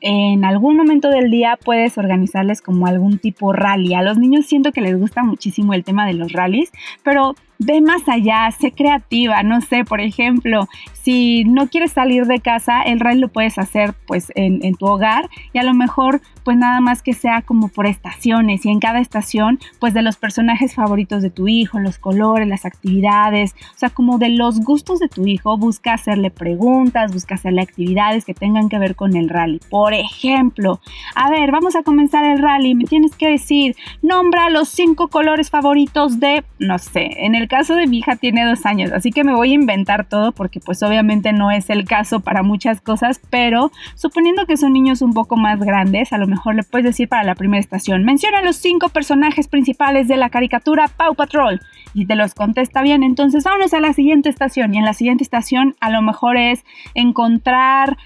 en 0.00 0.44
algún 0.44 0.76
momento 0.76 1.10
del 1.10 1.30
día 1.30 1.58
puedes 1.62 1.98
organizarles 1.98 2.62
como 2.62 2.86
algún 2.86 3.18
tipo 3.18 3.52
rally. 3.52 3.94
A 3.94 4.02
los 4.02 4.18
niños 4.18 4.46
siento 4.46 4.72
que 4.72 4.80
les 4.80 4.98
gusta 4.98 5.22
muchísimo 5.22 5.74
el 5.74 5.84
tema 5.84 6.06
de 6.06 6.14
los 6.14 6.32
rallies, 6.32 6.72
pero 7.04 7.34
ve 7.60 7.82
más 7.82 8.08
allá, 8.08 8.50
sé 8.58 8.72
creativa, 8.72 9.42
no 9.42 9.60
sé, 9.60 9.84
por 9.84 10.00
ejemplo, 10.00 10.66
si 11.02 11.44
no 11.44 11.68
quieres 11.68 11.92
salir 11.92 12.26
de 12.26 12.40
casa, 12.40 12.82
el 12.82 13.00
rally 13.00 13.20
lo 13.20 13.28
puedes 13.28 13.58
hacer 13.58 13.94
pues 14.06 14.32
en, 14.34 14.64
en, 14.64 14.74
tu 14.74 14.86
hogar 14.86 15.30
y 15.52 15.58
a 15.58 15.62
lo 15.62 15.72
mejor 15.72 16.20
pues 16.44 16.56
nada 16.56 16.80
más 16.80 17.02
que 17.02 17.12
sea 17.12 17.42
como 17.42 17.68
por 17.68 17.86
estaciones 17.86 18.64
y 18.64 18.70
en 18.70 18.80
cada 18.80 18.98
estación 18.98 19.58
pues 19.78 19.94
de 19.94 20.02
los 20.02 20.16
personajes 20.16 20.74
favoritos 20.74 21.22
de 21.22 21.30
tu 21.30 21.48
hijo, 21.48 21.78
los 21.78 21.98
colores, 21.98 22.48
las 22.48 22.64
actividades, 22.64 23.54
o 23.74 23.78
sea 23.78 23.90
como 23.90 24.18
de 24.18 24.30
los 24.30 24.60
gustos 24.60 24.98
de 24.98 25.08
tu 25.08 25.26
hijo, 25.26 25.56
busca 25.56 25.94
hacerle 25.94 26.30
preguntas, 26.30 27.12
busca 27.12 27.34
hacerle 27.34 27.62
actividades 27.62 28.24
que 28.24 28.34
tengan 28.34 28.68
que 28.68 28.78
ver 28.78 28.94
con 28.94 29.16
el 29.16 29.28
rally. 29.28 29.60
Por 29.70 29.94
ejemplo, 29.94 30.80
a 31.14 31.30
ver, 31.30 31.50
vamos 31.50 31.76
a 31.76 31.82
comenzar 31.82 32.24
el 32.24 32.38
rally, 32.38 32.74
me 32.74 32.84
tienes 32.84 33.16
que 33.16 33.28
decir, 33.28 33.76
nombra 34.02 34.50
los 34.50 34.68
cinco 34.68 35.08
colores 35.08 35.50
favoritos 35.50 36.20
de, 36.20 36.44
no 36.58 36.78
sé, 36.78 37.24
en 37.24 37.34
el 37.34 37.48
caso 37.50 37.74
de 37.74 37.86
mi 37.86 37.98
hija 37.98 38.16
tiene 38.16 38.46
dos 38.46 38.64
años, 38.64 38.92
así 38.92 39.10
que 39.10 39.24
me 39.24 39.34
voy 39.34 39.50
a 39.50 39.54
inventar 39.54 40.06
todo 40.06 40.32
porque 40.32 40.60
pues 40.60 40.82
obviamente 40.82 41.34
no 41.34 41.50
es 41.50 41.68
el 41.68 41.84
caso 41.84 42.20
para 42.20 42.42
muchas 42.42 42.80
cosas, 42.80 43.20
pero 43.28 43.70
suponiendo 43.96 44.46
que 44.46 44.56
son 44.56 44.72
niños 44.72 45.02
un 45.02 45.12
poco 45.12 45.36
más 45.36 45.60
grandes, 45.60 46.12
a 46.14 46.18
lo 46.18 46.26
mejor 46.26 46.54
le 46.54 46.62
puedes 46.62 46.86
decir 46.86 47.08
para 47.08 47.24
la 47.24 47.34
primera 47.34 47.60
estación, 47.60 48.04
menciona 48.04 48.40
los 48.40 48.56
cinco 48.56 48.88
personajes 48.88 49.48
principales 49.48 50.08
de 50.08 50.16
la 50.16 50.30
caricatura 50.30 50.88
Paw 50.88 51.14
Patrol 51.14 51.60
y 51.92 52.06
te 52.06 52.14
los 52.14 52.34
contesta 52.34 52.82
bien, 52.82 53.02
entonces 53.02 53.44
vámonos 53.44 53.74
a 53.74 53.80
la 53.80 53.92
siguiente 53.92 54.28
estación 54.28 54.72
y 54.72 54.78
en 54.78 54.84
la 54.84 54.94
siguiente 54.94 55.24
estación 55.24 55.74
a 55.80 55.90
lo 55.90 56.00
mejor 56.00 56.36
es 56.36 56.64
encontrar 56.94 57.98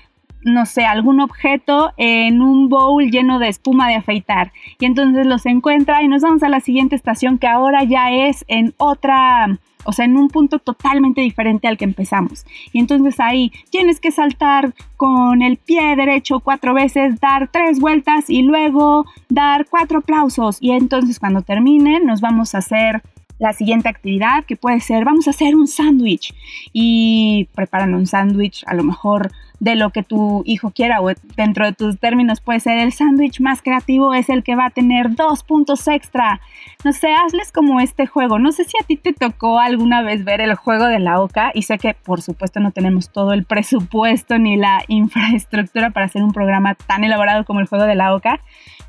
no 0.45 0.67
sé, 0.67 0.85
algún 0.85 1.21
objeto 1.21 1.93
en 1.97 2.43
un 2.43 2.69
bowl 2.69 3.11
lleno 3.11 3.39
de 3.39 3.49
espuma 3.49 3.89
de 3.89 3.97
afeitar. 3.97 4.53
Y 4.79 4.85
entonces 4.85 5.27
los 5.27 5.47
encuentra 5.47 6.03
y 6.03 6.09
nos 6.09 6.23
vamos 6.23 6.43
a 6.43 6.49
la 6.49 6.61
siguiente 6.61 6.95
estación 6.95 7.39
que 7.39 7.47
ahora 7.47 7.83
ya 7.85 8.11
es 8.11 8.45
en 8.47 8.75
otra, 8.77 9.59
o 9.85 9.93
sea, 9.93 10.05
en 10.05 10.17
un 10.17 10.29
punto 10.29 10.59
totalmente 10.59 11.23
diferente 11.23 11.67
al 11.67 11.79
que 11.79 11.85
empezamos. 11.85 12.45
Y 12.73 12.79
entonces 12.79 13.19
ahí 13.21 13.53
tienes 13.71 14.01
que 14.01 14.11
saltar 14.11 14.75
con 14.97 15.43
el 15.43 15.57
pie 15.57 15.97
derecho 15.97 16.41
cuatro 16.41 16.75
veces, 16.75 17.21
dar 17.21 17.49
tres 17.51 17.81
vueltas 17.81 18.29
y 18.29 18.43
luego 18.43 19.07
dar 19.29 19.67
cuatro 19.69 20.01
aplausos. 20.01 20.59
Y 20.61 20.73
entonces 20.73 21.19
cuando 21.19 21.43
terminen 21.43 22.05
nos 22.05 22.21
vamos 22.21 22.55
a 22.55 22.59
hacer 22.59 23.03
la 23.39 23.53
siguiente 23.53 23.89
actividad 23.89 24.45
que 24.45 24.57
puede 24.57 24.81
ser, 24.81 25.05
vamos 25.05 25.27
a 25.27 25.31
hacer 25.31 25.57
un 25.57 25.67
sándwich 25.67 26.35
y 26.73 27.49
preparan 27.55 27.95
un 27.95 28.07
sándwich 28.07 28.63
a 28.67 28.75
lo 28.75 28.85
mejor 28.85 29.33
de 29.65 29.77
lo 29.77 29.89
que 29.89 30.03
tu 30.03 30.43
hijo 30.45 30.73
quiera 30.73 31.01
o 31.01 31.11
dentro 31.37 31.65
de 31.65 31.73
tus 31.73 31.99
términos 31.99 32.43
puede 32.43 32.61
ser 32.61 32.79
el 32.79 32.93
sándwich 32.93 33.41
más 33.41 33.63
creativo 33.63 34.13
es 34.13 34.29
el 34.29 34.43
que 34.43 34.57
va 34.57 34.67
a 34.67 34.71
tener 34.71 35.15
dos 35.15 35.43
puntos 35.43 35.89
extra. 35.89 36.43
No 36.85 36.93
sé, 36.93 37.09
hazles 37.15 37.51
como 37.51 37.81
este 37.81 38.07
juego. 38.07 38.39
No 38.39 38.53
sé 38.53 38.65
si 38.65 38.77
a 38.79 38.85
ti 38.87 38.97
te 38.97 39.15
tocó 39.15 39.59
alguna 39.59 40.03
vez 40.03 40.23
ver 40.23 40.43
el 40.43 40.55
juego 40.55 40.85
de 40.85 40.99
la 40.99 41.19
OCA 41.19 41.51
y 41.55 41.63
sé 41.63 41.79
que 41.79 41.95
por 41.95 42.21
supuesto 42.21 42.61
no 42.61 42.73
tenemos 42.73 43.11
todo 43.11 43.33
el 43.33 43.47
presupuesto 43.47 44.39
ni 44.39 44.57
la 44.57 44.85
infraestructura 44.89 45.89
para 45.91 46.07
hacer 46.07 46.23
un 46.23 46.35
programa 46.35 46.75
tan 46.75 47.03
elaborado 47.03 47.47
como 47.47 47.61
el 47.61 47.67
juego 47.67 47.87
de 47.87 47.95
la 47.95 48.15
OCA, 48.15 48.41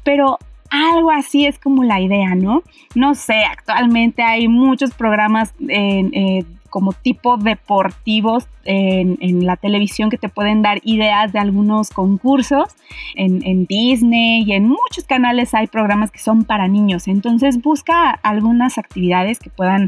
pero 0.03 0.39
algo 0.69 1.09
así 1.09 1.45
es 1.45 1.57
como 1.57 1.85
la 1.85 2.01
idea, 2.01 2.35
¿no? 2.35 2.63
No 2.95 3.15
sé, 3.15 3.45
actualmente 3.49 4.23
hay 4.23 4.49
muchos 4.49 4.93
programas 4.93 5.53
eh, 5.69 6.43
como 6.75 6.91
tipo 6.91 7.37
deportivos 7.37 8.49
en, 8.65 9.45
la 9.45 9.55
televisión 9.55 10.09
que 10.09 10.17
te 10.17 10.27
pueden 10.27 10.61
dar 10.61 10.81
ideas 10.83 11.31
de 11.31 11.39
algunos 11.39 11.89
concursos. 11.89 12.67
En, 13.15 13.47
en, 13.47 13.65
Disney 13.65 14.43
y 14.43 14.51
en 14.51 14.67
muchos 14.67 15.05
canales 15.07 15.53
hay 15.53 15.67
programas 15.67 16.11
que 16.11 16.19
son 16.19 16.43
para 16.43 16.67
niños. 16.67 17.07
Entonces 17.07 17.61
busca 17.61 18.11
algunas 18.11 18.77
actividades 18.77 19.39
que 19.39 19.49
puedan 19.49 19.87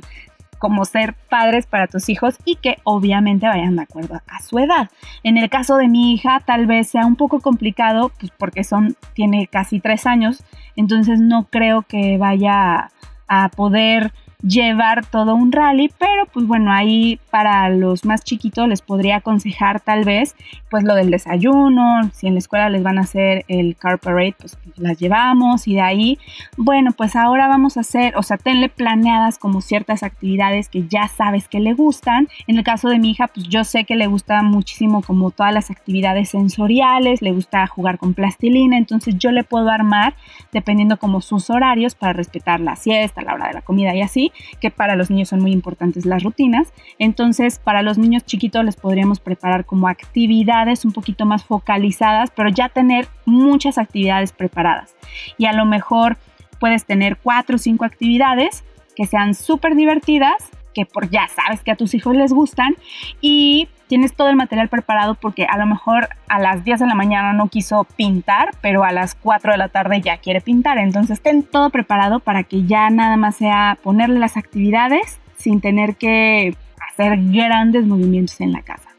como 0.59 0.85
ser 0.85 1.13
padres 1.29 1.65
para 1.65 1.87
tus 1.87 2.07
hijos 2.07 2.37
y 2.45 2.55
que 2.55 2.77
obviamente 2.85 3.49
vayan 3.49 3.75
de 3.75 3.81
acuerdo 3.81 4.21
a 4.25 4.41
su 4.41 4.57
edad. 4.57 4.89
En 5.23 5.37
el 5.37 5.49
caso 5.49 5.75
de 5.75 5.89
mi 5.89 6.13
hija 6.13 6.41
tal 6.45 6.67
vez 6.67 6.87
sea 6.87 7.05
un 7.05 7.17
poco 7.17 7.41
complicado 7.41 8.13
pues 8.17 8.31
porque 8.31 8.63
son, 8.63 8.95
tiene 9.13 9.47
casi 9.47 9.81
tres 9.81 10.05
años, 10.05 10.41
entonces 10.77 11.19
no 11.19 11.47
creo 11.51 11.81
que 11.81 12.17
vaya 12.17 12.91
a 13.27 13.49
poder 13.49 14.13
llevar 14.43 15.05
todo 15.05 15.33
un 15.33 15.51
rally, 15.51 15.89
pero 15.97 16.27
pues 16.31 16.45
bueno, 16.45 16.71
ahí 16.71 17.19
para 17.31 17.69
los 17.69 18.05
más 18.05 18.23
chiquitos 18.23 18.67
les 18.67 18.81
podría 18.81 19.17
aconsejar 19.17 19.79
tal 19.79 20.03
vez 20.03 20.35
pues 20.69 20.83
lo 20.83 20.93
del 20.93 21.09
desayuno, 21.09 22.09
si 22.13 22.27
en 22.27 22.33
la 22.33 22.39
escuela 22.39 22.69
les 22.69 22.83
van 22.83 22.99
a 22.99 23.01
hacer 23.01 23.45
el 23.47 23.75
car 23.75 23.97
parade, 23.99 24.35
pues 24.37 24.57
las 24.75 24.99
llevamos 24.99 25.67
y 25.67 25.73
de 25.75 25.81
ahí, 25.81 26.19
bueno, 26.55 26.91
pues 26.91 27.15
ahora 27.15 27.47
vamos 27.47 27.77
a 27.77 27.79
hacer, 27.79 28.15
o 28.15 28.21
sea, 28.21 28.37
tenle 28.37 28.69
planeadas 28.69 29.39
como 29.39 29.61
ciertas 29.61 30.03
actividades 30.03 30.69
que 30.69 30.87
ya 30.87 31.07
sabes 31.07 31.47
que 31.47 31.59
le 31.59 31.73
gustan. 31.73 32.27
En 32.45 32.57
el 32.57 32.63
caso 32.63 32.89
de 32.89 32.99
mi 32.99 33.11
hija, 33.11 33.27
pues 33.27 33.47
yo 33.47 33.63
sé 33.63 33.85
que 33.85 33.95
le 33.95 34.07
gusta 34.07 34.43
muchísimo 34.43 35.01
como 35.01 35.31
todas 35.31 35.53
las 35.53 35.71
actividades 35.71 36.29
sensoriales, 36.29 37.21
le 37.21 37.31
gusta 37.31 37.65
jugar 37.65 37.97
con 37.97 38.13
plastilina, 38.13 38.77
entonces 38.77 39.15
yo 39.17 39.31
le 39.31 39.43
puedo 39.43 39.69
armar 39.69 40.15
dependiendo 40.51 40.97
como 40.97 41.21
sus 41.21 41.49
horarios 41.49 41.95
para 41.95 42.13
respetar 42.13 42.59
la 42.59 42.75
siesta, 42.75 43.21
la 43.21 43.33
hora 43.33 43.47
de 43.47 43.53
la 43.53 43.61
comida 43.61 43.95
y 43.95 44.01
así 44.01 44.26
que 44.59 44.71
para 44.71 44.95
los 44.95 45.09
niños 45.09 45.29
son 45.29 45.41
muy 45.41 45.51
importantes 45.51 46.05
las 46.05 46.23
rutinas. 46.23 46.73
Entonces, 46.99 47.59
para 47.59 47.81
los 47.81 47.97
niños 47.97 48.25
chiquitos 48.25 48.63
les 48.63 48.75
podríamos 48.75 49.19
preparar 49.19 49.65
como 49.65 49.87
actividades 49.87 50.85
un 50.85 50.91
poquito 50.91 51.25
más 51.25 51.43
focalizadas, 51.43 52.31
pero 52.35 52.49
ya 52.49 52.69
tener 52.69 53.07
muchas 53.25 53.77
actividades 53.77 54.31
preparadas. 54.31 54.95
Y 55.37 55.45
a 55.45 55.53
lo 55.53 55.65
mejor 55.65 56.17
puedes 56.59 56.85
tener 56.85 57.17
cuatro 57.17 57.55
o 57.55 57.59
cinco 57.59 57.85
actividades 57.85 58.63
que 58.95 59.05
sean 59.05 59.35
súper 59.35 59.75
divertidas, 59.75 60.49
que 60.85 61.07
ya 61.09 61.27
sabes 61.27 61.63
que 61.63 61.71
a 61.71 61.75
tus 61.75 61.93
hijos 61.93 62.15
les 62.15 62.31
gustan 62.31 62.75
y 63.21 63.67
tienes 63.87 64.13
todo 64.13 64.29
el 64.29 64.35
material 64.35 64.69
preparado 64.69 65.15
porque 65.15 65.45
a 65.45 65.57
lo 65.57 65.65
mejor 65.65 66.09
a 66.27 66.39
las 66.39 66.63
10 66.63 66.81
de 66.81 66.87
la 66.87 66.93
mañana 66.93 67.33
no 67.33 67.47
quiso 67.47 67.85
pintar, 67.95 68.51
pero 68.61 68.83
a 68.83 68.91
las 68.91 69.15
4 69.15 69.53
de 69.53 69.57
la 69.57 69.69
tarde 69.69 70.01
ya 70.01 70.17
quiere 70.17 70.41
pintar. 70.41 70.77
Entonces 70.77 71.21
ten 71.21 71.43
todo 71.43 71.69
preparado 71.69 72.19
para 72.19 72.43
que 72.43 72.65
ya 72.65 72.89
nada 72.89 73.17
más 73.17 73.37
sea 73.37 73.77
ponerle 73.81 74.19
las 74.19 74.37
actividades 74.37 75.19
sin 75.37 75.61
tener 75.61 75.95
que 75.95 76.55
hacer 76.91 77.17
grandes 77.31 77.85
movimientos 77.85 78.39
en 78.41 78.51
la 78.51 78.61
casa. 78.61 78.89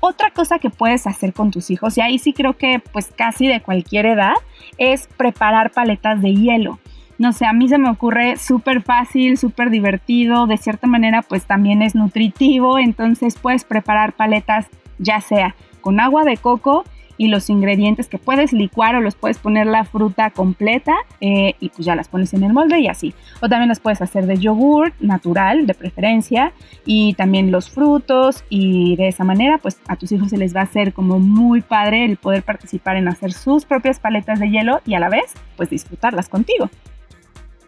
Otra 0.00 0.30
cosa 0.30 0.58
que 0.58 0.70
puedes 0.70 1.06
hacer 1.06 1.32
con 1.32 1.50
tus 1.50 1.70
hijos, 1.70 1.98
y 1.98 2.00
ahí 2.00 2.18
sí 2.18 2.32
creo 2.32 2.56
que 2.56 2.78
pues 2.92 3.12
casi 3.14 3.46
de 3.46 3.60
cualquier 3.60 4.06
edad, 4.06 4.34
es 4.78 5.08
preparar 5.16 5.72
paletas 5.72 6.22
de 6.22 6.34
hielo 6.34 6.78
no 7.20 7.34
sé, 7.34 7.44
a 7.44 7.52
mí 7.52 7.68
se 7.68 7.76
me 7.76 7.90
ocurre 7.90 8.36
súper 8.36 8.80
fácil, 8.80 9.36
súper 9.36 9.68
divertido, 9.68 10.46
de 10.46 10.56
cierta 10.56 10.86
manera 10.86 11.20
pues 11.20 11.44
también 11.44 11.82
es 11.82 11.94
nutritivo, 11.94 12.78
entonces 12.78 13.34
puedes 13.38 13.64
preparar 13.64 14.14
paletas 14.14 14.68
ya 14.98 15.20
sea 15.20 15.54
con 15.82 16.00
agua 16.00 16.24
de 16.24 16.38
coco 16.38 16.82
y 17.18 17.28
los 17.28 17.50
ingredientes 17.50 18.08
que 18.08 18.16
puedes 18.16 18.54
licuar 18.54 18.94
o 18.94 19.02
los 19.02 19.16
puedes 19.16 19.36
poner 19.36 19.66
la 19.66 19.84
fruta 19.84 20.30
completa 20.30 20.94
eh, 21.20 21.56
y 21.60 21.68
pues 21.68 21.84
ya 21.84 21.94
las 21.94 22.08
pones 22.08 22.32
en 22.32 22.42
el 22.42 22.54
molde 22.54 22.80
y 22.80 22.88
así. 22.88 23.12
O 23.42 23.50
también 23.50 23.68
las 23.68 23.80
puedes 23.80 24.00
hacer 24.00 24.24
de 24.24 24.38
yogur 24.38 24.94
natural, 24.98 25.66
de 25.66 25.74
preferencia, 25.74 26.54
y 26.86 27.12
también 27.12 27.52
los 27.52 27.68
frutos 27.68 28.44
y 28.48 28.96
de 28.96 29.08
esa 29.08 29.24
manera 29.24 29.58
pues 29.58 29.78
a 29.88 29.96
tus 29.96 30.10
hijos 30.12 30.30
se 30.30 30.38
les 30.38 30.56
va 30.56 30.60
a 30.60 30.64
hacer 30.64 30.94
como 30.94 31.18
muy 31.18 31.60
padre 31.60 32.06
el 32.06 32.16
poder 32.16 32.42
participar 32.42 32.96
en 32.96 33.08
hacer 33.08 33.34
sus 33.34 33.66
propias 33.66 34.00
paletas 34.00 34.40
de 34.40 34.48
hielo 34.48 34.80
y 34.86 34.94
a 34.94 35.00
la 35.00 35.10
vez 35.10 35.34
pues 35.58 35.68
disfrutarlas 35.68 36.30
contigo. 36.30 36.70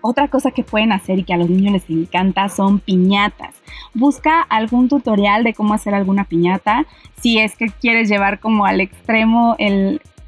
Otra 0.03 0.27
cosa 0.27 0.51
que 0.51 0.65
pueden 0.65 0.91
hacer 0.91 1.21
y 1.21 1.25
que 1.25 1.33
a 1.33 1.37
los 1.37 1.49
niños 1.49 1.73
les 1.73 1.89
encanta 1.89 2.49
son 2.49 2.81
piñatas. 2.81 3.55
Busca 3.95 4.43
algún 4.43 4.89
tutorial 4.89 5.45
de 5.45 5.55
cómo 5.55 5.75
hacer 5.75 5.95
alguna 5.95 6.25
piñata 6.25 6.87
si 7.21 7.39
es 7.39 7.57
que 7.57 7.69
quieres 7.69 8.09
llevar 8.09 8.41
como 8.41 8.67
al 8.67 8.81
extremo 8.81 9.57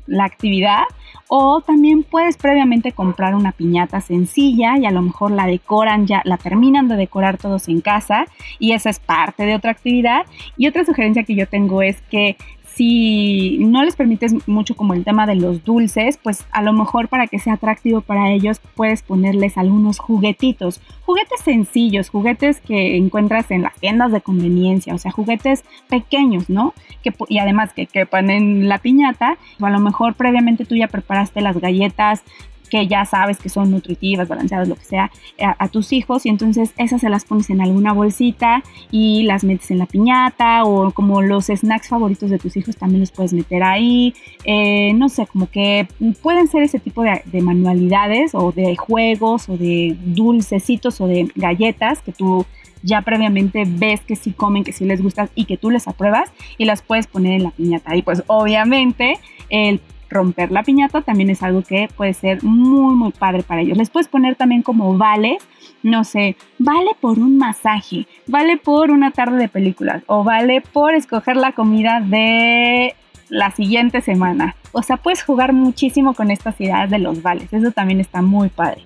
la 0.06 0.24
actividad. 0.24 0.84
O 1.26 1.60
también 1.62 2.04
puedes 2.04 2.36
previamente 2.36 2.92
comprar 2.92 3.34
una 3.34 3.50
piñata 3.50 4.00
sencilla 4.00 4.78
y 4.78 4.86
a 4.86 4.92
lo 4.92 5.02
mejor 5.02 5.32
la 5.32 5.46
decoran 5.46 6.06
ya, 6.06 6.20
la 6.24 6.36
terminan 6.36 6.86
de 6.86 6.96
decorar 6.96 7.38
todos 7.38 7.66
en 7.68 7.80
casa 7.80 8.26
y 8.60 8.72
esa 8.72 8.90
es 8.90 9.00
parte 9.00 9.44
de 9.44 9.56
otra 9.56 9.72
actividad. 9.72 10.26
Y 10.56 10.68
otra 10.68 10.84
sugerencia 10.84 11.24
que 11.24 11.34
yo 11.34 11.48
tengo 11.48 11.82
es 11.82 12.00
que 12.02 12.36
si 12.74 13.58
no 13.60 13.84
les 13.84 13.94
permites 13.94 14.48
mucho 14.48 14.74
como 14.74 14.94
el 14.94 15.04
tema 15.04 15.26
de 15.26 15.36
los 15.36 15.64
dulces, 15.64 16.18
pues 16.22 16.44
a 16.50 16.62
lo 16.62 16.72
mejor 16.72 17.08
para 17.08 17.26
que 17.26 17.38
sea 17.38 17.54
atractivo 17.54 18.00
para 18.00 18.30
ellos 18.30 18.60
puedes 18.74 19.02
ponerles 19.02 19.56
algunos 19.56 19.98
juguetitos, 19.98 20.80
juguetes 21.06 21.40
sencillos, 21.40 22.08
juguetes 22.08 22.60
que 22.60 22.96
encuentras 22.96 23.50
en 23.50 23.62
las 23.62 23.74
tiendas 23.74 24.10
de 24.12 24.20
conveniencia, 24.20 24.94
o 24.94 24.98
sea, 24.98 25.12
juguetes 25.12 25.64
pequeños, 25.88 26.50
¿no? 26.50 26.74
Que, 27.02 27.14
y 27.28 27.38
además 27.38 27.72
que 27.72 27.86
quepan 27.86 28.30
en 28.30 28.68
la 28.68 28.78
piñata, 28.78 29.38
o 29.60 29.66
a 29.66 29.70
lo 29.70 29.78
mejor 29.78 30.14
previamente 30.14 30.64
tú 30.64 30.74
ya 30.74 30.88
preparaste 30.88 31.40
las 31.40 31.58
galletas 31.60 32.22
que 32.70 32.86
ya 32.86 33.04
sabes 33.04 33.38
que 33.38 33.48
son 33.48 33.70
nutritivas, 33.70 34.28
balanceadas, 34.28 34.68
lo 34.68 34.76
que 34.76 34.84
sea, 34.84 35.10
a, 35.40 35.68
tus 35.68 35.92
hijos 35.92 36.26
y 36.26 36.28
entonces 36.28 36.72
esas 36.76 37.00
se 37.00 37.08
las 37.08 37.24
pones 37.24 37.50
en 37.50 37.60
alguna 37.60 37.92
bolsita 37.92 38.62
y 38.90 39.24
las 39.24 39.44
metes 39.44 39.70
en 39.70 39.78
la 39.78 39.86
piñata 39.86 40.64
o 40.64 40.90
como 40.92 41.22
los 41.22 41.46
snacks 41.46 41.88
favoritos 41.88 42.30
de 42.30 42.38
tus 42.38 42.56
hijos 42.56 42.76
también 42.76 43.00
los 43.00 43.10
puedes 43.10 43.32
meter 43.32 43.62
ahí, 43.62 44.14
eh, 44.44 44.92
no 44.94 45.08
sé, 45.08 45.26
como 45.26 45.50
que 45.50 45.86
pueden 46.22 46.48
ser 46.48 46.62
ese 46.62 46.78
tipo 46.78 47.02
de, 47.02 47.22
de 47.24 47.42
manualidades 47.42 48.34
o 48.34 48.52
de 48.52 48.76
juegos 48.76 49.48
o 49.48 49.56
de 49.56 49.96
dulcecitos 50.04 51.00
o 51.00 51.06
de 51.06 51.30
galletas 51.34 52.00
que 52.02 52.12
tú 52.12 52.44
ya 52.84 53.00
previamente 53.00 53.64
ves 53.66 54.02
que 54.02 54.14
sí 54.14 54.32
comen, 54.32 54.62
que 54.62 54.72
sí 54.72 54.84
les 54.84 55.02
gustan 55.02 55.30
y 55.34 55.46
que 55.46 55.56
tú 55.56 55.70
les 55.70 55.88
apruebas 55.88 56.30
y 56.58 56.66
las 56.66 56.82
puedes 56.82 57.06
poner 57.06 57.32
en 57.32 57.44
la 57.44 57.50
piñata. 57.50 57.96
Y 57.96 58.02
pues 58.02 58.22
obviamente 58.26 59.18
el 59.48 59.80
romper 60.14 60.50
la 60.50 60.62
piñata 60.62 61.02
también 61.02 61.28
es 61.28 61.42
algo 61.42 61.62
que 61.62 61.88
puede 61.94 62.14
ser 62.14 62.42
muy, 62.42 62.94
muy 62.94 63.12
padre 63.12 63.42
para 63.42 63.60
ellos. 63.60 63.76
Les 63.76 63.90
puedes 63.90 64.08
poner 64.08 64.36
también 64.36 64.62
como 64.62 64.96
vales, 64.96 65.46
no 65.82 66.04
sé, 66.04 66.36
vale 66.58 66.92
por 67.00 67.18
un 67.18 67.36
masaje, 67.36 68.06
vale 68.26 68.56
por 68.56 68.90
una 68.90 69.10
tarde 69.10 69.36
de 69.36 69.48
películas 69.48 70.02
o 70.06 70.24
vale 70.24 70.62
por 70.62 70.94
escoger 70.94 71.36
la 71.36 71.52
comida 71.52 72.00
de 72.00 72.94
la 73.28 73.50
siguiente 73.50 74.00
semana. 74.00 74.56
O 74.72 74.82
sea, 74.82 74.96
puedes 74.96 75.22
jugar 75.22 75.52
muchísimo 75.52 76.14
con 76.14 76.30
estas 76.30 76.58
ideas 76.60 76.88
de 76.88 76.98
los 76.98 77.22
vales. 77.22 77.52
Eso 77.52 77.70
también 77.72 78.00
está 78.00 78.22
muy 78.22 78.48
padre. 78.48 78.82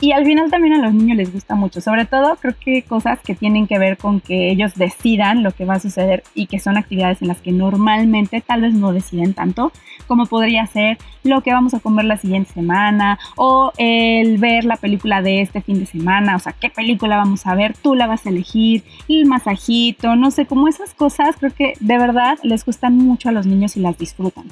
Y 0.00 0.12
al 0.12 0.24
final 0.24 0.50
también 0.50 0.74
a 0.74 0.78
los 0.78 0.92
niños 0.92 1.16
les 1.16 1.32
gusta 1.32 1.54
mucho, 1.54 1.80
sobre 1.80 2.04
todo 2.04 2.36
creo 2.36 2.54
que 2.58 2.82
cosas 2.82 3.20
que 3.20 3.34
tienen 3.34 3.66
que 3.66 3.78
ver 3.78 3.96
con 3.96 4.20
que 4.20 4.50
ellos 4.50 4.74
decidan 4.74 5.42
lo 5.42 5.52
que 5.52 5.64
va 5.64 5.74
a 5.74 5.80
suceder 5.80 6.24
y 6.34 6.46
que 6.46 6.58
son 6.58 6.76
actividades 6.76 7.22
en 7.22 7.28
las 7.28 7.40
que 7.40 7.52
normalmente 7.52 8.42
tal 8.46 8.62
vez 8.62 8.74
no 8.74 8.92
deciden 8.92 9.34
tanto, 9.34 9.72
como 10.06 10.26
podría 10.26 10.66
ser 10.66 10.98
lo 11.22 11.40
que 11.42 11.52
vamos 11.52 11.74
a 11.74 11.80
comer 11.80 12.04
la 12.04 12.16
siguiente 12.16 12.52
semana 12.52 13.18
o 13.36 13.72
el 13.78 14.38
ver 14.38 14.64
la 14.64 14.76
película 14.76 15.22
de 15.22 15.40
este 15.40 15.62
fin 15.62 15.78
de 15.78 15.86
semana, 15.86 16.36
o 16.36 16.38
sea, 16.38 16.52
qué 16.52 16.70
película 16.70 17.16
vamos 17.16 17.46
a 17.46 17.54
ver, 17.54 17.74
tú 17.74 17.94
la 17.94 18.06
vas 18.06 18.26
a 18.26 18.30
elegir, 18.30 18.82
el 19.08 19.26
masajito, 19.26 20.16
no 20.16 20.30
sé, 20.30 20.44
como 20.44 20.68
esas 20.68 20.92
cosas 20.92 21.36
creo 21.38 21.52
que 21.52 21.74
de 21.80 21.98
verdad 21.98 22.36
les 22.42 22.64
gustan 22.64 22.96
mucho 22.98 23.28
a 23.28 23.32
los 23.32 23.46
niños 23.46 23.76
y 23.76 23.80
las 23.80 23.96
disfrutan. 23.96 24.44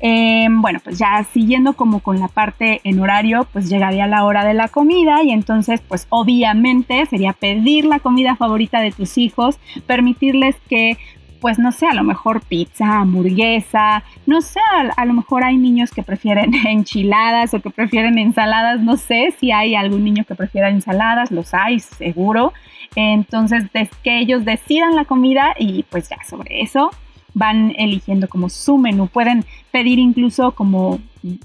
Em, 0.00 0.60
bueno, 0.60 0.80
pues 0.82 0.98
ya 0.98 1.24
siguiendo 1.32 1.72
como 1.74 2.00
con 2.00 2.18
la 2.18 2.28
parte 2.28 2.80
en 2.84 3.00
horario, 3.00 3.46
pues 3.52 3.68
llegaría 3.68 4.06
la 4.06 4.24
hora 4.24 4.44
de 4.44 4.54
la 4.54 4.68
comida 4.68 5.22
y 5.22 5.30
entonces 5.30 5.80
pues 5.86 6.06
obviamente 6.10 7.04
sería 7.06 7.32
pedir 7.32 7.84
la 7.84 8.00
comida 8.00 8.36
favorita 8.36 8.80
de 8.80 8.92
tus 8.92 9.18
hijos, 9.18 9.58
permitirles 9.86 10.56
que 10.68 10.98
pues 11.40 11.58
no 11.58 11.70
sé, 11.70 11.86
a 11.86 11.94
lo 11.94 12.02
mejor 12.02 12.40
pizza, 12.40 13.00
hamburguesa, 13.00 14.02
no 14.26 14.40
sé, 14.40 14.60
a, 14.96 15.04
lo 15.04 15.12
mejor 15.12 15.44
hay 15.44 15.56
niños 15.56 15.90
que 15.90 16.02
prefieren 16.02 16.52
enchiladas 16.66 17.54
o 17.54 17.60
que 17.60 17.70
prefieren 17.70 18.18
ensaladas, 18.18 18.80
no 18.80 18.96
sé 18.96 19.34
si 19.38 19.52
hay 19.52 19.74
algún 19.74 20.02
niño 20.04 20.24
que 20.24 20.34
prefiera 20.34 20.70
ensaladas, 20.70 21.30
los 21.30 21.54
hay 21.54 21.80
seguro. 21.80 22.52
Entonces, 22.94 23.64
que 24.02 24.18
ellos 24.18 24.44
decidan 24.44 24.96
la 24.96 25.04
comida 25.04 25.54
y 25.58 25.82
pues 25.84 26.08
ya 26.08 26.16
sobre 26.24 26.62
eso 26.62 26.90
van 27.36 27.74
eligiendo 27.76 28.28
como 28.28 28.48
su 28.48 28.78
menú. 28.78 29.08
Pueden 29.08 29.44
pedir 29.70 29.98
incluso 29.98 30.52
como 30.52 30.98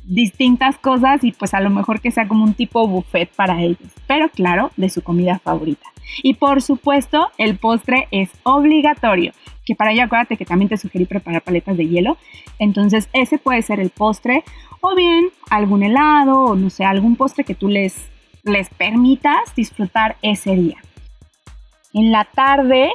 distintas 0.05 0.77
cosas 0.77 1.21
y 1.25 1.33
pues 1.33 1.53
a 1.53 1.59
lo 1.59 1.69
mejor 1.69 1.99
que 1.99 2.11
sea 2.11 2.29
como 2.29 2.45
un 2.45 2.53
tipo 2.53 2.87
buffet 2.87 3.29
para 3.35 3.61
ellos, 3.61 3.91
pero 4.07 4.29
claro, 4.29 4.71
de 4.77 4.89
su 4.89 5.01
comida 5.01 5.39
favorita. 5.39 5.85
Y 6.23 6.35
por 6.35 6.61
supuesto, 6.61 7.27
el 7.37 7.57
postre 7.57 8.07
es 8.11 8.29
obligatorio, 8.43 9.33
que 9.65 9.75
para 9.75 9.91
ello 9.91 10.03
acuérdate 10.03 10.37
que 10.37 10.45
también 10.45 10.69
te 10.69 10.77
sugerí 10.77 11.05
preparar 11.05 11.41
paletas 11.41 11.75
de 11.75 11.87
hielo, 11.87 12.17
entonces 12.57 13.09
ese 13.11 13.37
puede 13.37 13.61
ser 13.61 13.81
el 13.81 13.89
postre 13.89 14.45
o 14.79 14.95
bien 14.95 15.25
algún 15.49 15.83
helado 15.83 16.45
o 16.45 16.55
no 16.55 16.69
sé, 16.69 16.85
algún 16.85 17.17
postre 17.17 17.43
que 17.43 17.55
tú 17.55 17.67
les, 17.67 18.09
les 18.43 18.69
permitas 18.69 19.53
disfrutar 19.57 20.15
ese 20.21 20.55
día. 20.55 20.77
En 21.93 22.13
la 22.13 22.23
tarde, 22.23 22.93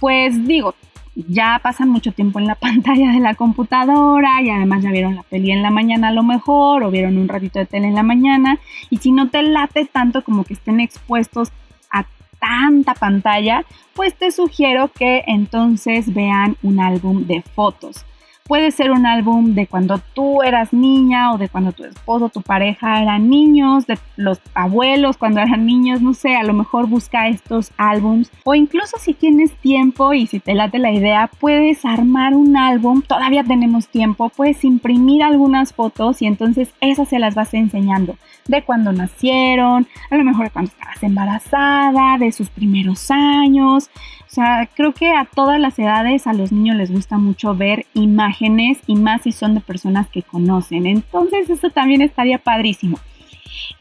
pues 0.00 0.46
digo, 0.46 0.74
ya 1.14 1.60
pasan 1.62 1.88
mucho 1.88 2.12
tiempo 2.12 2.38
en 2.38 2.46
la 2.46 2.54
pantalla 2.60 3.12
de 3.12 3.20
la 3.20 3.34
computadora 3.34 4.42
y 4.42 4.50
además 4.50 4.82
ya 4.82 4.90
vieron 4.90 5.16
la 5.16 5.22
peli 5.22 5.50
en 5.50 5.62
la 5.62 5.70
mañana 5.70 6.08
a 6.08 6.12
lo 6.12 6.22
mejor 6.22 6.82
o 6.82 6.90
vieron 6.90 7.18
un 7.18 7.28
ratito 7.28 7.58
de 7.58 7.66
tele 7.66 7.88
en 7.88 7.94
la 7.94 8.02
mañana 8.02 8.58
y 8.90 8.98
si 8.98 9.12
no 9.12 9.28
te 9.28 9.42
late 9.42 9.84
tanto 9.86 10.22
como 10.22 10.44
que 10.44 10.54
estén 10.54 10.80
expuestos 10.80 11.50
a 11.90 12.06
tanta 12.38 12.94
pantalla, 12.94 13.64
pues 13.94 14.14
te 14.14 14.30
sugiero 14.30 14.88
que 14.88 15.24
entonces 15.26 16.12
vean 16.14 16.56
un 16.62 16.80
álbum 16.80 17.26
de 17.26 17.42
fotos. 17.42 18.04
Puede 18.50 18.72
ser 18.72 18.90
un 18.90 19.06
álbum 19.06 19.54
de 19.54 19.68
cuando 19.68 20.00
tú 20.12 20.42
eras 20.42 20.72
niña 20.72 21.32
o 21.32 21.38
de 21.38 21.48
cuando 21.48 21.70
tu 21.70 21.84
esposo, 21.84 22.30
tu 22.30 22.42
pareja 22.42 23.00
eran 23.00 23.30
niños, 23.30 23.86
de 23.86 23.96
los 24.16 24.40
abuelos 24.54 25.16
cuando 25.18 25.38
eran 25.38 25.66
niños, 25.66 26.02
no 26.02 26.14
sé, 26.14 26.34
a 26.34 26.42
lo 26.42 26.52
mejor 26.52 26.88
busca 26.88 27.28
estos 27.28 27.70
álbums. 27.76 28.28
O 28.42 28.56
incluso 28.56 28.96
si 28.98 29.14
tienes 29.14 29.52
tiempo 29.58 30.14
y 30.14 30.26
si 30.26 30.40
te 30.40 30.54
late 30.54 30.80
la 30.80 30.90
idea, 30.90 31.30
puedes 31.38 31.84
armar 31.84 32.34
un 32.34 32.56
álbum, 32.56 33.02
todavía 33.02 33.44
tenemos 33.44 33.86
tiempo, 33.86 34.30
puedes 34.30 34.64
imprimir 34.64 35.22
algunas 35.22 35.72
fotos 35.72 36.20
y 36.20 36.26
entonces 36.26 36.74
esas 36.80 37.08
se 37.08 37.20
las 37.20 37.36
vas 37.36 37.54
enseñando. 37.54 38.16
De 38.48 38.64
cuando 38.64 38.92
nacieron, 38.92 39.86
a 40.10 40.16
lo 40.16 40.24
mejor 40.24 40.50
cuando 40.50 40.72
estabas 40.72 41.00
embarazada, 41.04 42.18
de 42.18 42.32
sus 42.32 42.50
primeros 42.50 43.12
años, 43.12 43.90
o 44.26 44.32
sea, 44.32 44.68
creo 44.74 44.92
que 44.92 45.12
a 45.12 45.24
todas 45.24 45.60
las 45.60 45.78
edades 45.78 46.26
a 46.26 46.32
los 46.32 46.50
niños 46.50 46.76
les 46.76 46.90
gusta 46.90 47.18
mucho 47.18 47.54
ver 47.54 47.86
imágenes 47.94 48.39
y 48.40 48.96
más 48.96 49.22
si 49.22 49.32
son 49.32 49.54
de 49.54 49.60
personas 49.60 50.08
que 50.08 50.22
conocen. 50.22 50.86
Entonces 50.86 51.50
eso 51.50 51.70
también 51.70 52.00
estaría 52.02 52.38
padrísimo. 52.38 52.98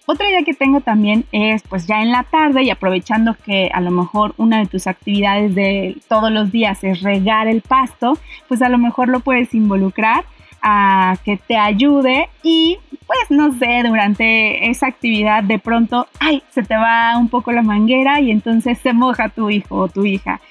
Otra 0.05 0.29
idea 0.29 0.43
que 0.43 0.53
tengo 0.53 0.81
también 0.81 1.25
es 1.31 1.61
pues 1.63 1.85
ya 1.87 2.01
en 2.01 2.11
la 2.11 2.23
tarde 2.23 2.63
y 2.63 2.69
aprovechando 2.69 3.35
que 3.45 3.69
a 3.73 3.79
lo 3.79 3.91
mejor 3.91 4.33
una 4.37 4.59
de 4.59 4.65
tus 4.65 4.87
actividades 4.87 5.53
de 5.55 5.97
todos 6.07 6.31
los 6.31 6.51
días 6.51 6.83
es 6.83 7.01
regar 7.01 7.47
el 7.47 7.61
pasto, 7.61 8.17
pues 8.47 8.61
a 8.61 8.69
lo 8.69 8.77
mejor 8.77 9.07
lo 9.07 9.19
puedes 9.19 9.53
involucrar 9.53 10.25
a 10.61 11.15
que 11.23 11.37
te 11.37 11.57
ayude 11.57 12.27
y 12.43 12.77
pues 13.05 13.31
no 13.31 13.51
sé, 13.53 13.83
durante 13.87 14.69
esa 14.69 14.87
actividad 14.87 15.43
de 15.43 15.57
pronto, 15.57 16.07
ay, 16.19 16.43
se 16.49 16.63
te 16.63 16.75
va 16.75 17.17
un 17.17 17.29
poco 17.29 17.51
la 17.51 17.61
manguera 17.61 18.19
y 18.19 18.29
entonces 18.31 18.77
se 18.79 18.93
moja 18.93 19.29
tu 19.29 19.49
hijo 19.49 19.75
o 19.77 19.87
tu 19.87 20.05
hija. 20.05 20.41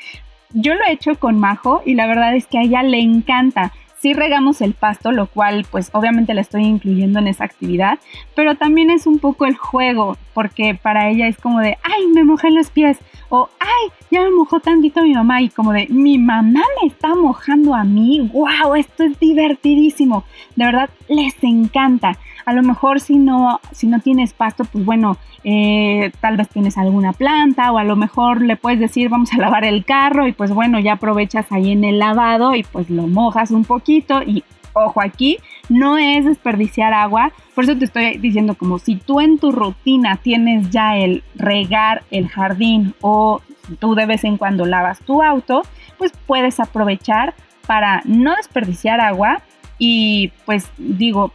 Yo 0.54 0.74
lo 0.74 0.84
he 0.84 0.92
hecho 0.92 1.16
con 1.16 1.38
Majo 1.38 1.82
y 1.84 1.94
la 1.94 2.06
verdad 2.06 2.34
es 2.34 2.46
que 2.46 2.58
a 2.58 2.62
ella 2.62 2.82
le 2.82 3.00
encanta. 3.00 3.72
Sí 4.00 4.14
regamos 4.14 4.60
el 4.60 4.74
pasto, 4.74 5.10
lo 5.10 5.26
cual 5.26 5.66
pues 5.70 5.90
obviamente 5.92 6.32
la 6.32 6.40
estoy 6.40 6.64
incluyendo 6.64 7.18
en 7.18 7.26
esa 7.26 7.44
actividad, 7.44 7.98
pero 8.36 8.54
también 8.54 8.90
es 8.90 9.06
un 9.06 9.18
poco 9.18 9.44
el 9.44 9.56
juego, 9.56 10.16
porque 10.34 10.78
para 10.80 11.10
ella 11.10 11.26
es 11.26 11.36
como 11.36 11.58
de, 11.58 11.76
ay, 11.82 12.06
me 12.14 12.22
mojé 12.22 12.50
los 12.52 12.70
pies, 12.70 12.98
o 13.28 13.48
ay, 13.58 13.90
ya 14.10 14.22
me 14.22 14.30
mojó 14.30 14.60
tantito 14.60 15.02
mi 15.02 15.14
mamá, 15.14 15.42
y 15.42 15.48
como 15.48 15.72
de, 15.72 15.88
mi 15.88 16.16
mamá 16.16 16.62
me 16.80 16.88
está 16.88 17.14
mojando 17.16 17.74
a 17.74 17.82
mí, 17.82 18.30
wow, 18.32 18.76
esto 18.76 19.02
es 19.02 19.18
divertidísimo, 19.18 20.24
de 20.54 20.64
verdad 20.64 20.90
les 21.08 21.34
encanta. 21.42 22.16
A 22.48 22.54
lo 22.54 22.62
mejor 22.62 22.98
si 23.00 23.18
no, 23.18 23.60
si 23.72 23.86
no 23.86 24.00
tienes 24.00 24.32
pasto, 24.32 24.64
pues 24.64 24.82
bueno, 24.82 25.18
eh, 25.44 26.10
tal 26.22 26.38
vez 26.38 26.48
tienes 26.48 26.78
alguna 26.78 27.12
planta 27.12 27.70
o 27.72 27.76
a 27.76 27.84
lo 27.84 27.94
mejor 27.94 28.40
le 28.40 28.56
puedes 28.56 28.80
decir 28.80 29.10
vamos 29.10 29.34
a 29.34 29.36
lavar 29.36 29.66
el 29.66 29.84
carro 29.84 30.26
y 30.26 30.32
pues 30.32 30.50
bueno, 30.52 30.80
ya 30.80 30.94
aprovechas 30.94 31.52
ahí 31.52 31.72
en 31.72 31.84
el 31.84 31.98
lavado 31.98 32.54
y 32.54 32.62
pues 32.62 32.88
lo 32.88 33.06
mojas 33.06 33.50
un 33.50 33.66
poquito. 33.66 34.22
Y 34.22 34.44
ojo 34.72 35.02
aquí, 35.02 35.36
no 35.68 35.98
es 35.98 36.24
desperdiciar 36.24 36.94
agua, 36.94 37.32
por 37.54 37.64
eso 37.64 37.76
te 37.76 37.84
estoy 37.84 38.16
diciendo 38.16 38.54
como 38.54 38.78
si 38.78 38.96
tú 38.96 39.20
en 39.20 39.38
tu 39.38 39.52
rutina 39.52 40.16
tienes 40.16 40.70
ya 40.70 40.96
el 40.96 41.24
regar 41.34 42.02
el 42.10 42.28
jardín 42.28 42.94
o 43.02 43.42
tú 43.78 43.94
de 43.94 44.06
vez 44.06 44.24
en 44.24 44.38
cuando 44.38 44.64
lavas 44.64 45.00
tu 45.00 45.22
auto, 45.22 45.64
pues 45.98 46.12
puedes 46.26 46.60
aprovechar 46.60 47.34
para 47.66 48.00
no 48.06 48.34
desperdiciar 48.36 49.02
agua. 49.02 49.42
Y 49.80 50.32
pues 50.46 50.72
digo, 50.78 51.30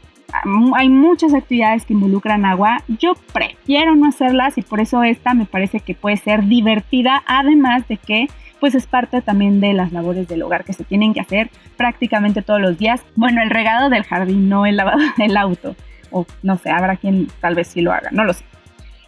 hay 0.75 0.89
muchas 0.89 1.33
actividades 1.33 1.85
que 1.85 1.93
involucran 1.93 2.45
agua. 2.45 2.83
Yo 2.87 3.13
prefiero 3.31 3.95
no 3.95 4.07
hacerlas 4.07 4.57
y 4.57 4.61
por 4.61 4.79
eso 4.79 5.03
esta 5.03 5.33
me 5.33 5.45
parece 5.45 5.79
que 5.79 5.93
puede 5.95 6.17
ser 6.17 6.45
divertida, 6.45 7.23
además 7.27 7.87
de 7.87 7.97
que 7.97 8.27
pues 8.59 8.75
es 8.75 8.87
parte 8.87 9.21
también 9.21 9.59
de 9.59 9.73
las 9.73 9.91
labores 9.91 10.27
del 10.29 10.41
hogar 10.41 10.63
que 10.63 10.71
se 10.71 10.85
tienen 10.85 11.13
que 11.13 11.19
hacer 11.19 11.49
prácticamente 11.75 12.41
todos 12.41 12.61
los 12.61 12.77
días. 12.77 13.03
Bueno, 13.15 13.41
el 13.41 13.49
regado 13.49 13.89
del 13.89 14.03
jardín, 14.03 14.47
no 14.47 14.65
el 14.65 14.77
lavado 14.77 14.99
del 15.17 15.35
auto. 15.35 15.75
O 16.11 16.25
no 16.43 16.57
sé, 16.57 16.69
habrá 16.69 16.95
quien 16.95 17.27
tal 17.41 17.55
vez 17.55 17.67
sí 17.67 17.81
lo 17.81 17.91
haga, 17.91 18.09
no 18.11 18.23
lo 18.23 18.33
sé. 18.33 18.45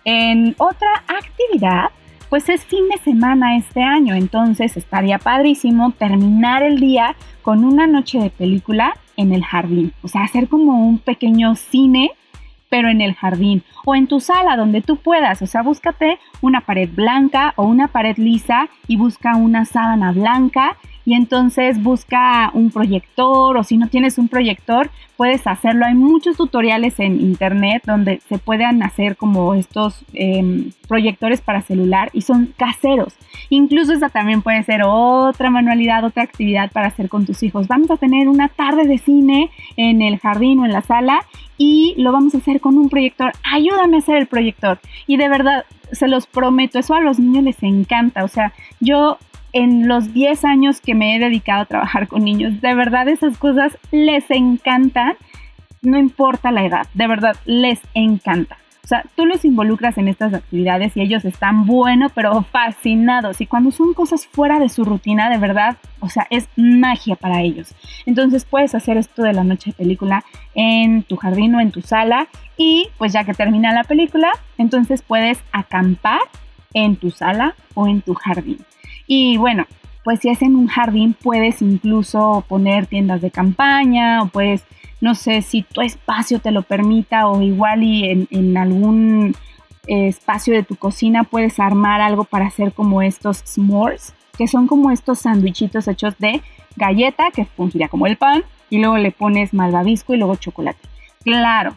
En 0.03 0.55
otra 0.57 0.89
actividad, 1.07 1.91
pues 2.29 2.49
es 2.49 2.65
fin 2.65 2.89
de 2.89 2.97
semana 2.97 3.55
este 3.55 3.81
año, 3.81 4.13
entonces 4.13 4.75
estaría 4.75 5.19
padrísimo 5.19 5.91
terminar 5.91 6.61
el 6.61 6.79
día 6.79 7.15
con 7.41 7.63
una 7.63 7.87
noche 7.87 8.19
de 8.19 8.29
película 8.29 8.97
en 9.17 9.33
el 9.33 9.43
jardín. 9.43 9.93
O 10.01 10.07
sea, 10.07 10.23
hacer 10.23 10.47
como 10.47 10.87
un 10.87 10.99
pequeño 10.99 11.55
cine 11.55 12.11
pero 12.69 12.89
en 12.89 12.99
el 12.99 13.13
jardín 13.13 13.63
o 13.85 13.95
en 13.95 14.07
tu 14.07 14.19
sala 14.19 14.57
donde 14.57 14.81
tú 14.81 14.97
puedas. 14.97 15.41
O 15.41 15.47
sea, 15.47 15.61
búscate 15.61 16.19
una 16.41 16.61
pared 16.61 16.89
blanca 16.91 17.53
o 17.55 17.63
una 17.63 17.87
pared 17.87 18.17
lisa 18.17 18.67
y 18.87 18.97
busca 18.97 19.35
una 19.37 19.65
sábana 19.65 20.11
blanca 20.11 20.75
y 21.05 21.13
entonces 21.13 21.81
busca 21.81 22.51
un 22.53 22.71
proyector 22.71 23.57
o 23.57 23.63
si 23.63 23.77
no 23.77 23.87
tienes 23.87 24.17
un 24.17 24.27
proyector 24.27 24.89
puedes 25.17 25.47
hacerlo. 25.47 25.85
Hay 25.85 25.93
muchos 25.93 26.37
tutoriales 26.37 26.99
en 26.99 27.21
internet 27.21 27.83
donde 27.85 28.19
se 28.27 28.37
pueden 28.37 28.83
hacer 28.83 29.15
como 29.15 29.53
estos 29.53 30.03
em, 30.13 30.71
proyectores 30.87 31.41
para 31.41 31.61
celular 31.61 32.09
y 32.13 32.21
son 32.21 32.53
caseros. 32.57 33.13
Incluso 33.49 33.93
esa 33.93 34.09
también 34.09 34.41
puede 34.41 34.63
ser 34.63 34.81
otra 34.85 35.49
manualidad, 35.49 36.03
otra 36.03 36.23
actividad 36.23 36.71
para 36.71 36.87
hacer 36.87 37.09
con 37.09 37.25
tus 37.25 37.43
hijos. 37.43 37.67
Vamos 37.67 37.89
a 37.91 37.97
tener 37.97 38.27
una 38.27 38.49
tarde 38.49 38.85
de 38.85 38.97
cine 38.97 39.51
en 39.77 40.01
el 40.01 40.19
jardín 40.19 40.59
o 40.59 40.65
en 40.65 40.73
la 40.73 40.81
sala 40.81 41.19
y 41.57 41.95
lo 41.97 42.11
vamos 42.11 42.35
a 42.35 42.39
hacer 42.39 42.59
con 42.59 42.77
un 42.77 42.89
proyector. 42.89 43.31
Ayúdame 43.43 43.97
a 43.97 43.99
hacer 43.99 44.17
el 44.17 44.27
proyector. 44.27 44.79
Y 45.07 45.17
de 45.17 45.29
verdad, 45.29 45.65
se 45.91 46.07
los 46.07 46.27
prometo, 46.27 46.79
eso 46.79 46.93
a 46.93 46.99
los 46.99 47.19
niños 47.19 47.43
les 47.43 47.61
encanta. 47.63 48.23
O 48.23 48.27
sea, 48.27 48.53
yo 48.79 49.17
en 49.55 49.87
los 49.87 50.13
10 50.13 50.43
años 50.43 50.81
que 50.81 50.93
me 50.93 51.15
he 51.15 51.19
dedicado 51.19 51.61
a 51.61 51.65
trabajar 51.65 52.09
con 52.09 52.25
niños, 52.25 52.59
de 52.59 52.75
verdad 52.75 53.07
esas 53.07 53.37
cosas 53.37 53.77
les 53.89 54.29
encantan, 54.29 55.13
no 55.81 55.97
importa 55.97 56.51
la 56.51 56.65
edad, 56.65 56.87
de 56.93 57.07
verdad 57.07 57.37
les 57.45 57.79
encanta. 57.93 58.57
O 58.83 58.87
sea, 58.87 59.03
tú 59.15 59.25
los 59.25 59.45
involucras 59.45 59.97
en 59.97 60.09
estas 60.09 60.33
actividades 60.33 60.95
y 60.95 61.01
ellos 61.01 61.23
están 61.23 61.65
bueno, 61.65 62.09
pero 62.13 62.43
fascinados. 62.43 63.39
Y 63.39 63.47
cuando 63.47 63.71
son 63.71 63.93
cosas 63.93 64.27
fuera 64.27 64.59
de 64.59 64.67
su 64.67 64.83
rutina, 64.83 65.29
de 65.29 65.37
verdad, 65.37 65.77
o 66.01 66.09
sea, 66.09 66.27
es 66.29 66.47
magia 66.57 67.15
para 67.15 67.41
ellos. 67.41 67.73
Entonces 68.05 68.45
puedes 68.45 68.75
hacer 68.75 68.97
esto 68.97 69.23
de 69.23 69.33
la 69.33 69.45
noche 69.45 69.71
de 69.71 69.77
película 69.77 70.23
en 70.53 71.01
tu 71.03 71.15
jardín 71.15 71.55
o 71.55 71.61
en 71.61 71.71
tu 71.71 71.81
sala. 71.81 72.27
Y 72.57 72.89
pues 72.97 73.13
ya 73.13 73.23
que 73.23 73.33
termina 73.33 73.73
la 73.73 73.85
película, 73.85 74.31
entonces 74.57 75.01
puedes 75.01 75.39
acampar 75.51 76.19
en 76.73 76.97
tu 76.97 77.09
sala 77.09 77.55
o 77.73 77.87
en 77.87 78.01
tu 78.01 78.13
jardín. 78.13 78.59
Y 79.07 79.37
bueno, 79.37 79.65
pues 80.03 80.19
si 80.19 80.29
es 80.29 80.41
en 80.41 80.55
un 80.55 80.67
jardín 80.67 81.15
puedes 81.19 81.61
incluso 81.61 82.45
poner 82.47 82.85
tiendas 82.85 83.21
de 83.21 83.31
campaña 83.31 84.21
o 84.21 84.27
puedes, 84.27 84.63
no 85.01 85.15
sé, 85.15 85.41
si 85.41 85.63
tu 85.63 85.81
espacio 85.81 86.39
te 86.39 86.51
lo 86.51 86.61
permita 86.61 87.27
o 87.27 87.41
igual 87.41 87.83
y 87.83 88.27
en, 88.29 88.57
algún 88.57 89.35
espacio 89.87 90.53
de 90.53 90.63
tu 90.63 90.75
cocina 90.75 91.23
puedes 91.23 91.59
armar 91.59 92.01
algo 92.01 92.23
para 92.23 92.45
hacer 92.45 92.71
como 92.71 93.01
estos 93.01 93.37
s'mores, 93.45 94.13
que 94.37 94.47
son 94.47 94.67
como 94.67 94.91
estos 94.91 95.19
sandwichitos 95.19 95.87
hechos 95.87 96.15
de 96.19 96.41
galleta, 96.75 97.31
que 97.31 97.45
fungiría 97.45 97.87
como 97.87 98.07
el 98.07 98.17
pan, 98.17 98.43
y 98.69 98.79
luego 98.79 98.97
le 98.97 99.11
pones 99.11 99.53
malvavisco 99.53 100.13
y 100.13 100.17
luego 100.17 100.35
chocolate. 100.35 100.79
Claro, 101.23 101.75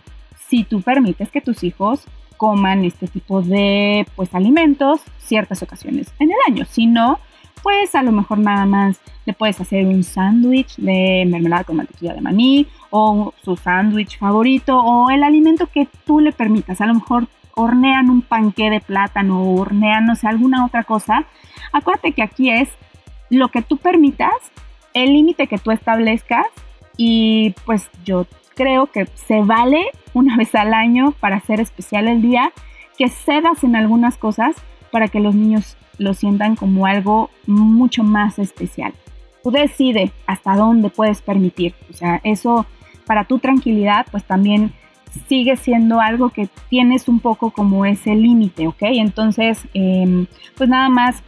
si 0.48 0.64
tú 0.64 0.82
permites 0.82 1.30
que 1.30 1.40
tus 1.40 1.62
hijos 1.64 2.06
coman 2.38 2.86
este 2.86 3.06
tipo 3.08 3.42
de 3.42 4.06
pues 4.16 4.34
alimentos 4.34 5.02
ciertas 5.18 5.62
ocasiones 5.62 6.10
en 6.18 6.30
el 6.30 6.36
año. 6.46 6.64
Si 6.64 6.86
no, 6.86 7.18
pues 7.62 7.94
a 7.94 8.02
lo 8.02 8.12
mejor 8.12 8.38
nada 8.38 8.64
más 8.64 8.98
le 9.26 9.34
puedes 9.34 9.60
hacer 9.60 9.84
un 9.86 10.02
sándwich 10.04 10.76
de 10.76 11.26
mermelada 11.28 11.64
con 11.64 11.76
mantequilla 11.76 12.14
de 12.14 12.22
maní 12.22 12.66
o 12.88 13.34
su 13.44 13.56
sándwich 13.56 14.18
favorito 14.18 14.78
o 14.78 15.10
el 15.10 15.22
alimento 15.22 15.66
que 15.66 15.86
tú 16.06 16.20
le 16.20 16.32
permitas. 16.32 16.80
A 16.80 16.86
lo 16.86 16.94
mejor 16.94 17.26
hornean 17.54 18.08
un 18.08 18.22
panqué 18.22 18.70
de 18.70 18.80
plátano 18.80 19.42
o 19.42 19.60
hornean, 19.60 20.06
no 20.06 20.14
sé, 20.14 20.28
alguna 20.28 20.64
otra 20.64 20.84
cosa. 20.84 21.26
Acuérdate 21.72 22.12
que 22.12 22.22
aquí 22.22 22.50
es 22.50 22.70
lo 23.30 23.48
que 23.48 23.62
tú 23.62 23.76
permitas, 23.76 24.32
el 24.94 25.12
límite 25.12 25.48
que 25.48 25.58
tú 25.58 25.72
establezcas 25.72 26.46
y 26.96 27.54
pues 27.66 27.90
yo 28.04 28.26
creo 28.58 28.88
que 28.88 29.06
se 29.14 29.40
vale 29.42 29.86
una 30.14 30.36
vez 30.36 30.52
al 30.56 30.74
año 30.74 31.14
para 31.20 31.36
hacer 31.36 31.60
especial 31.60 32.08
el 32.08 32.20
día, 32.20 32.52
que 32.98 33.08
cedas 33.08 33.62
en 33.62 33.76
algunas 33.76 34.18
cosas 34.18 34.56
para 34.90 35.06
que 35.06 35.20
los 35.20 35.34
niños 35.34 35.76
lo 35.98 36.12
sientan 36.12 36.56
como 36.56 36.84
algo 36.86 37.30
mucho 37.46 38.02
más 38.02 38.40
especial. 38.40 38.92
Tú 39.44 39.52
decides 39.52 40.10
hasta 40.26 40.56
dónde 40.56 40.90
puedes 40.90 41.22
permitir. 41.22 41.74
O 41.88 41.92
sea, 41.92 42.20
eso 42.24 42.66
para 43.06 43.24
tu 43.24 43.38
tranquilidad, 43.38 44.06
pues 44.10 44.24
también 44.24 44.72
sigue 45.28 45.56
siendo 45.56 46.00
algo 46.00 46.30
que 46.30 46.48
tienes 46.68 47.08
un 47.08 47.20
poco 47.20 47.52
como 47.52 47.86
ese 47.86 48.16
límite, 48.16 48.66
¿ok? 48.66 48.82
Entonces, 48.82 49.60
em, 49.72 50.26
pues 50.56 50.68
nada 50.68 50.88
más 50.88 51.22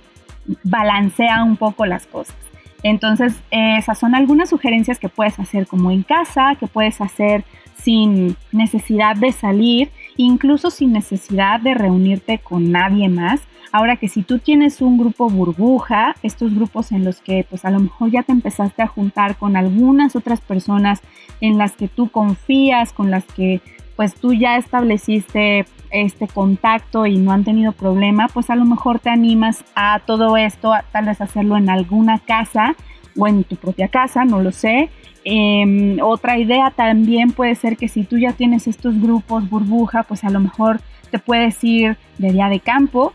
balancea 0.65 1.45
un 1.45 1.57
poco 1.57 1.87
las 1.87 2.07
cosas. 2.09 2.37
Entonces, 2.83 3.35
esas 3.51 3.99
son 3.99 4.15
algunas 4.15 4.49
sugerencias 4.49 4.99
que 4.99 5.09
puedes 5.09 5.39
hacer 5.39 5.67
como 5.67 5.91
en 5.91 6.03
casa, 6.03 6.57
que 6.59 6.67
puedes 6.67 7.01
hacer 7.01 7.45
sin 7.77 8.37
necesidad 8.53 9.17
de 9.17 9.33
salir, 9.33 9.91
incluso 10.17 10.71
sin 10.71 10.93
necesidad 10.93 11.61
de 11.61 11.75
reunirte 11.75 12.39
con 12.39 12.73
nadie 12.73 13.09
más. 13.09 13.41
Ahora 13.73 13.97
que 13.97 14.09
si 14.09 14.23
tú 14.23 14.39
tienes 14.39 14.81
un 14.81 14.99
grupo 14.99 15.31
burbuja, 15.31 16.17
estos 16.23 16.55
grupos 16.55 16.91
en 16.91 17.05
los 17.05 17.21
que 17.21 17.47
pues 17.49 17.65
a 17.65 17.71
lo 17.71 17.79
mejor 17.79 18.11
ya 18.11 18.23
te 18.23 18.33
empezaste 18.33 18.83
a 18.83 18.89
juntar 18.89 19.37
con 19.37 19.57
algunas 19.57 20.17
otras 20.17 20.41
personas 20.41 21.01
en 21.41 21.57
las 21.57 21.73
que 21.73 21.87
tú 21.87 22.11
confías, 22.11 22.93
con 22.93 23.11
las 23.11 23.25
que 23.25 23.61
pues 24.01 24.15
tú 24.15 24.33
ya 24.33 24.57
estableciste 24.57 25.67
este 25.91 26.27
contacto 26.27 27.05
y 27.05 27.19
no 27.19 27.33
han 27.33 27.45
tenido 27.45 27.73
problema, 27.73 28.29
pues 28.33 28.49
a 28.49 28.57
lo 28.57 28.65
mejor 28.65 28.99
te 28.99 29.11
animas 29.11 29.63
a 29.75 30.01
todo 30.07 30.39
esto, 30.39 30.73
a 30.73 30.85
tal 30.91 31.05
vez 31.05 31.21
hacerlo 31.21 31.59
en 31.59 31.69
alguna 31.69 32.19
casa 32.19 32.77
o 33.15 33.29
en 33.29 33.45
tu 33.45 33.57
propia 33.57 33.89
casa, 33.89 34.25
no 34.25 34.41
lo 34.41 34.53
sé. 34.53 34.89
Em, 35.23 35.99
otra 36.01 36.39
idea 36.39 36.71
también 36.71 37.33
puede 37.33 37.55
ser 37.57 37.77
que 37.77 37.89
si 37.89 38.05
tú 38.05 38.17
ya 38.17 38.33
tienes 38.33 38.69
estos 38.69 38.99
grupos 38.99 39.51
burbuja, 39.51 40.05
pues 40.05 40.25
a 40.25 40.31
lo 40.31 40.41
mejor 40.41 40.81
te 41.11 41.19
puedes 41.19 41.63
ir 41.63 41.99
de 42.17 42.33
día 42.33 42.49
de 42.49 42.61
campo. 42.61 43.13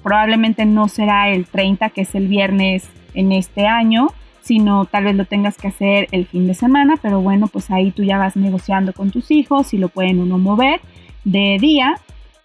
Probablemente 0.00 0.64
no 0.64 0.86
será 0.86 1.28
el 1.30 1.44
30, 1.46 1.90
que 1.90 2.02
es 2.02 2.14
el 2.14 2.28
viernes 2.28 2.88
en 3.14 3.32
este 3.32 3.66
año, 3.66 4.06
sino 4.42 4.84
tal 4.84 5.04
vez 5.04 5.16
lo 5.16 5.24
tengas 5.24 5.56
que 5.56 5.68
hacer 5.68 6.08
el 6.12 6.26
fin 6.26 6.46
de 6.46 6.54
semana, 6.54 6.96
pero 7.00 7.20
bueno, 7.20 7.46
pues 7.48 7.70
ahí 7.70 7.90
tú 7.90 8.02
ya 8.02 8.18
vas 8.18 8.36
negociando 8.36 8.92
con 8.92 9.10
tus 9.10 9.30
hijos 9.30 9.68
si 9.68 9.78
lo 9.78 9.88
pueden 9.88 10.20
uno 10.20 10.38
mover 10.38 10.80
de 11.24 11.58
día 11.60 11.96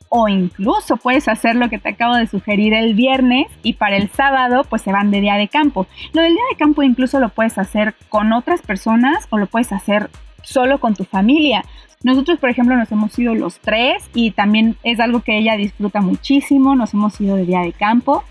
o 0.10 0.28
incluso 0.28 0.98
puedes 0.98 1.28
hacer 1.28 1.56
lo 1.56 1.70
que 1.70 1.80
te 1.80 1.90
acabo 1.90 2.16
de 2.16 2.28
sugerir 2.28 2.74
el 2.74 2.94
viernes 2.94 3.48
y 3.64 3.74
para 3.74 3.98
el 3.98 4.10
sábado 4.10 4.64
pues 4.70 4.82
se 4.82 4.92
van 4.92 5.12
de 5.12 5.22
día 5.22 5.36
de 5.36 5.48
campo. 5.48 5.88
Lo 6.14 6.22
del 6.22 6.34
día 6.34 6.44
de 6.52 6.58
campo 6.58 6.84
incluso 6.84 7.20
lo 7.20 7.30
puedes 7.30 7.58
hacer 7.58 7.96
con 8.10 8.32
otras 8.34 8.62
personas 8.62 9.28
o 9.30 9.38
lo 9.38 9.48
puedes 9.48 9.72
hacer 9.72 10.10
solo 10.42 10.80
con 10.80 10.96
tu 10.96 11.04
familia. 11.04 11.64
Nosotros, 12.04 12.40
por 12.40 12.50
ejemplo, 12.50 12.78
nos 12.78 12.92
hemos 12.92 13.18
ido 13.18 13.34
los 13.34 13.60
tres 13.60 14.10
y 14.14 14.32
también 14.32 14.78
es 14.84 15.00
algo 15.00 15.22
que 15.22 15.38
ella 15.38 15.58
disfruta 15.58 16.02
muchísimo. 16.02 16.76
Nos 16.76 16.94
hemos 16.94 17.20
ido 17.20 17.36
de 17.36 17.46
día 17.46 17.62
de 17.62 17.74
campo. 17.74 18.24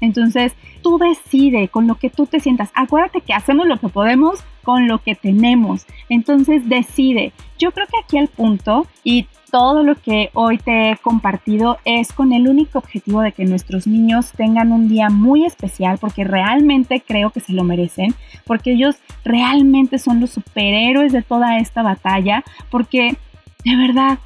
Entonces, 0.00 0.54
tú 0.82 0.98
decide 0.98 1.68
con 1.68 1.86
lo 1.86 1.96
que 1.96 2.10
tú 2.10 2.26
te 2.26 2.40
sientas. 2.40 2.70
Acuérdate 2.74 3.20
que 3.20 3.34
hacemos 3.34 3.66
lo 3.66 3.78
que 3.78 3.88
podemos 3.88 4.44
con 4.62 4.88
lo 4.88 4.98
que 4.98 5.14
tenemos. 5.14 5.86
Entonces, 6.08 6.68
decide. 6.68 7.32
Yo 7.58 7.72
creo 7.72 7.86
que 7.86 7.98
aquí 8.02 8.18
el 8.18 8.28
punto, 8.28 8.86
y 9.04 9.26
todo 9.50 9.82
lo 9.82 9.96
que 9.96 10.30
hoy 10.32 10.58
te 10.58 10.90
he 10.90 10.96
compartido 10.96 11.78
es 11.84 12.12
con 12.12 12.32
el 12.32 12.48
único 12.48 12.78
objetivo 12.78 13.20
de 13.20 13.32
que 13.32 13.44
nuestros 13.44 13.86
niños 13.86 14.32
tengan 14.32 14.72
un 14.72 14.88
día 14.88 15.10
muy 15.10 15.44
especial, 15.44 15.98
porque 15.98 16.24
realmente 16.24 17.02
creo 17.04 17.30
que 17.30 17.40
se 17.40 17.52
lo 17.52 17.64
merecen, 17.64 18.14
porque 18.46 18.72
ellos 18.72 18.96
realmente 19.24 19.98
son 19.98 20.20
los 20.20 20.30
superhéroes 20.30 21.12
de 21.12 21.22
toda 21.22 21.58
esta 21.58 21.82
batalla, 21.82 22.44
porque 22.70 23.16
de 23.64 23.76
verdad, 23.76 24.18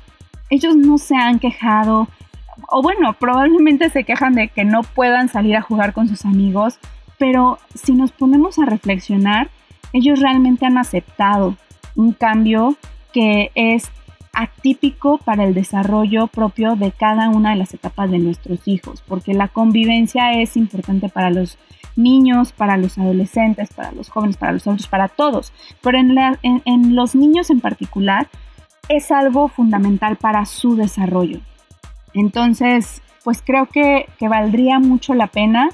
ellos 0.51 0.77
no 0.77 0.99
se 0.99 1.17
han 1.17 1.39
quejado, 1.39 2.09
o 2.69 2.83
bueno, 2.83 3.14
probablemente 3.14 3.90
se 3.90 4.05
quejan 4.05 4.35
de 4.35 4.49
que 4.49 4.64
no 4.64 4.83
puedan 4.83 5.29
salir 5.29 5.57
a 5.57 5.62
jugar 5.62 5.93
con 5.93 6.09
sus 6.09 6.25
amigos, 6.25 6.79
pero 7.19 7.59
si 7.75 7.95
nos 7.95 8.12
ponemos 8.12 8.59
a 8.59 8.67
reflexionar, 8.67 9.51
ellos 9.93 10.21
realmente 10.21 10.67
han 10.67 10.79
aceptado 10.79 11.57
un 11.95 12.12
cambio 12.12 12.77
que 13.12 13.51
es 13.55 13.90
atípico 14.35 15.19
para 15.19 15.45
el 15.45 15.55
desarrollo 15.55 16.27
propio 16.27 16.77
de 16.77 16.93
cada 16.93 17.29
una 17.29 17.51
de 17.51 17.57
las 17.57 17.73
etapas 17.73 18.11
de 18.11 18.19
nuestros 18.19 18.67
hijos, 18.67 19.03
porque 19.07 19.33
la 19.35 19.49
convivencia 19.49 20.33
es 20.33 20.57
importante 20.57 21.09
para 21.09 21.31
los 21.31 21.57
niños, 21.97 22.53
para 22.53 22.77
los 22.77 22.99
adolescentes, 22.99 23.73
para 23.73 23.93
los 23.93 24.09
jóvenes, 24.09 24.37
para 24.37 24.53
los 24.53 24.67
adultos, 24.67 24.88
para 24.88 25.09
todos, 25.09 25.53
pero 25.81 25.99
en, 25.99 26.97
los 26.97 27.14
niños 27.14 27.51
en 27.51 27.61
particular 27.61 28.27
es 28.88 29.11
algo 29.12 29.49
fundamental 29.49 30.17
para 30.17 30.45
su 30.45 30.77
desarrollo. 30.77 31.40
Entonces, 32.14 33.03
pues 33.24 33.42
creo 33.44 33.66
que, 33.66 34.07
que 34.18 34.29
valdría 34.29 34.79
mucho 34.79 35.14
la 35.14 35.27
pena 35.27 35.68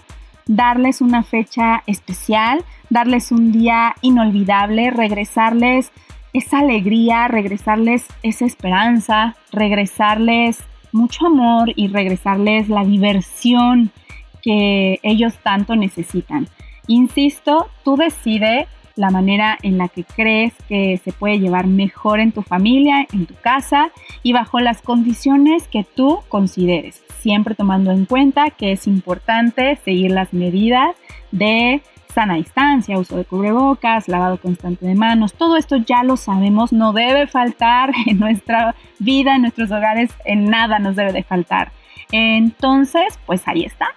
darles 0.46 1.00
una 1.00 1.22
fecha 1.22 1.83
especial, 1.87 2.64
darles 2.88 3.31
un 3.31 3.53
día 3.53 3.94
inolvidable, 4.00 4.90
regresarles 4.90 5.92
esa 6.33 6.61
alegría, 6.61 7.29
regresarles 7.29 8.07
esa 8.22 8.46
esperanza, 8.46 9.37
regresarles 9.53 10.59
mucho 10.92 11.26
amor 11.26 11.72
y 11.76 11.88
regresarles 11.88 12.68
la 12.68 12.85
diversión 12.85 13.90
que 14.42 14.98
ellos 15.03 15.38
tanto 15.42 15.76
necesitan. 15.76 16.48
Insisto, 16.87 17.68
tú 17.85 17.96
decides 17.96 18.66
la 18.96 19.11
manera 19.11 19.59
en 19.62 19.79
la 19.79 19.88
que 19.88 20.05
crees 20.05 20.53
que 20.68 21.00
se 21.03 21.12
puede 21.12 21.38
llevar 21.38 21.66
mejor 21.66 22.20
en 22.20 22.33
tu 22.33 22.42
familia, 22.42 23.07
en 23.12 23.26
tu 23.26 23.35
casa 23.35 23.90
y 24.22 24.33
bajo 24.33 24.61
las 24.61 24.83
condiciones 24.83 25.68
que 25.68 25.85
tú 25.85 26.20
consideres, 26.29 27.03
siempre 27.18 27.55
tomando 27.55 27.90
en 27.90 28.05
cuenta 28.05 28.50
que 28.50 28.72
es 28.72 28.87
importante 28.87 29.76
seguir 29.85 30.11
las 30.11 30.33
medidas 30.33 30.96
de 31.33 31.83
sana 32.12 32.35
distancia, 32.35 32.98
uso 32.98 33.16
de 33.16 33.24
cubrebocas, 33.24 34.09
lavado 34.09 34.40
constante 34.40 34.87
de 34.87 34.94
manos, 34.94 35.35
todo 35.35 35.57
esto 35.57 35.76
ya 35.76 36.03
lo 36.03 36.16
sabemos, 36.16 36.72
no 36.72 36.92
debe 36.92 37.26
faltar 37.26 37.92
en 38.07 38.18
nuestra 38.18 38.74
vida, 38.98 39.37
en 39.37 39.42
nuestros 39.42 39.70
hogares, 39.70 40.11
en 40.24 40.50
nada 40.50 40.79
nos 40.79 40.96
debe 40.96 41.12
de 41.12 41.22
faltar. 41.22 41.72
Entonces, 42.12 43.18
pues 43.26 43.46
ahí 43.46 43.64
está. 43.64 43.88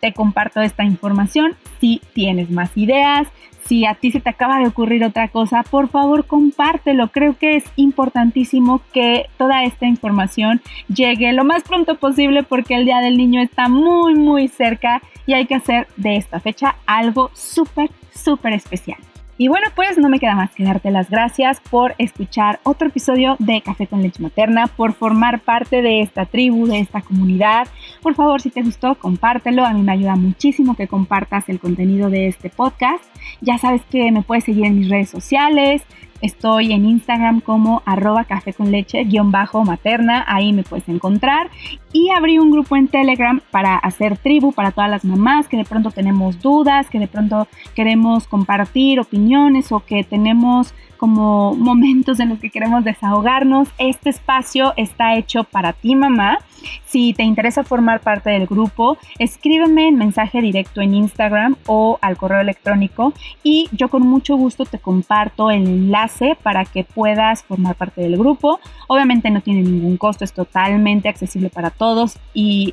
Te 0.00 0.12
comparto 0.12 0.60
esta 0.60 0.84
información. 0.84 1.56
Si 1.80 2.00
tienes 2.14 2.50
más 2.50 2.76
ideas, 2.76 3.28
si 3.66 3.84
a 3.84 3.94
ti 3.94 4.12
se 4.12 4.20
te 4.20 4.30
acaba 4.30 4.58
de 4.58 4.68
ocurrir 4.68 5.04
otra 5.04 5.28
cosa, 5.28 5.64
por 5.64 5.88
favor 5.88 6.26
compártelo. 6.26 7.08
Creo 7.08 7.36
que 7.36 7.56
es 7.56 7.64
importantísimo 7.76 8.80
que 8.92 9.26
toda 9.36 9.64
esta 9.64 9.86
información 9.86 10.60
llegue 10.88 11.32
lo 11.32 11.44
más 11.44 11.62
pronto 11.64 11.96
posible 11.96 12.42
porque 12.42 12.76
el 12.76 12.84
Día 12.84 13.00
del 13.00 13.16
Niño 13.16 13.40
está 13.40 13.68
muy, 13.68 14.14
muy 14.14 14.48
cerca 14.48 15.02
y 15.26 15.34
hay 15.34 15.46
que 15.46 15.56
hacer 15.56 15.88
de 15.96 16.16
esta 16.16 16.38
fecha 16.40 16.76
algo 16.86 17.30
súper, 17.34 17.90
súper 18.14 18.52
especial. 18.52 18.98
Y 19.38 19.48
bueno, 19.48 19.66
pues 19.74 19.98
no 19.98 20.08
me 20.08 20.18
queda 20.18 20.34
más 20.34 20.50
que 20.54 20.64
darte 20.64 20.90
las 20.90 21.10
gracias 21.10 21.60
por 21.60 21.94
escuchar 21.98 22.58
otro 22.62 22.88
episodio 22.88 23.36
de 23.38 23.60
Café 23.60 23.86
con 23.86 24.00
Leche 24.00 24.22
Materna, 24.22 24.66
por 24.66 24.94
formar 24.94 25.40
parte 25.40 25.82
de 25.82 26.00
esta 26.00 26.24
tribu, 26.24 26.66
de 26.66 26.78
esta 26.78 27.02
comunidad. 27.02 27.68
Por 28.00 28.14
favor, 28.14 28.40
si 28.40 28.48
te 28.48 28.62
gustó, 28.62 28.94
compártelo. 28.94 29.66
A 29.66 29.74
mí 29.74 29.82
me 29.82 29.92
ayuda 29.92 30.16
muchísimo 30.16 30.74
que 30.74 30.88
compartas 30.88 31.50
el 31.50 31.60
contenido 31.60 32.08
de 32.08 32.28
este 32.28 32.48
podcast. 32.48 33.04
Ya 33.42 33.58
sabes 33.58 33.82
que 33.90 34.10
me 34.10 34.22
puedes 34.22 34.44
seguir 34.44 34.64
en 34.64 34.78
mis 34.78 34.88
redes 34.88 35.10
sociales. 35.10 35.82
Estoy 36.20 36.72
en 36.72 36.86
Instagram 36.86 37.40
como 37.40 37.82
arroba 37.84 38.24
café 38.24 38.52
con 38.52 38.70
leche 38.70 39.04
guion 39.04 39.30
bajo 39.30 39.64
materna, 39.64 40.24
ahí 40.26 40.52
me 40.52 40.62
puedes 40.62 40.88
encontrar. 40.88 41.50
Y 41.92 42.10
abrí 42.10 42.38
un 42.38 42.50
grupo 42.50 42.76
en 42.76 42.88
Telegram 42.88 43.40
para 43.50 43.76
hacer 43.76 44.18
tribu 44.18 44.52
para 44.52 44.70
todas 44.70 44.90
las 44.90 45.04
mamás 45.04 45.48
que 45.48 45.56
de 45.56 45.64
pronto 45.64 45.90
tenemos 45.90 46.40
dudas, 46.40 46.90
que 46.90 46.98
de 46.98 47.08
pronto 47.08 47.48
queremos 47.74 48.26
compartir 48.26 49.00
opiniones 49.00 49.72
o 49.72 49.80
que 49.80 50.04
tenemos 50.04 50.74
como 50.96 51.54
momentos 51.56 52.20
en 52.20 52.30
los 52.30 52.38
que 52.38 52.50
queremos 52.50 52.84
desahogarnos. 52.84 53.68
Este 53.78 54.10
espacio 54.10 54.72
está 54.76 55.16
hecho 55.16 55.44
para 55.44 55.72
ti, 55.72 55.94
mamá. 55.94 56.38
Si 56.86 57.12
te 57.12 57.22
interesa 57.22 57.64
formar 57.64 58.00
parte 58.00 58.30
del 58.30 58.46
grupo, 58.46 58.98
escríbeme 59.18 59.88
en 59.88 59.96
mensaje 59.96 60.40
directo 60.40 60.80
en 60.80 60.94
Instagram 60.94 61.56
o 61.66 61.98
al 62.00 62.16
correo 62.16 62.40
electrónico 62.40 63.12
y 63.42 63.68
yo 63.72 63.88
con 63.88 64.02
mucho 64.02 64.36
gusto 64.36 64.64
te 64.64 64.78
comparto 64.78 65.50
el 65.50 65.66
enlace 65.66 66.36
para 66.42 66.64
que 66.64 66.84
puedas 66.84 67.42
formar 67.42 67.74
parte 67.74 68.00
del 68.02 68.16
grupo. 68.16 68.60
Obviamente 68.88 69.30
no 69.30 69.40
tiene 69.40 69.62
ningún 69.62 69.96
costo, 69.96 70.24
es 70.24 70.32
totalmente 70.32 71.08
accesible 71.08 71.50
para 71.50 71.70
todos 71.70 72.18
y 72.34 72.72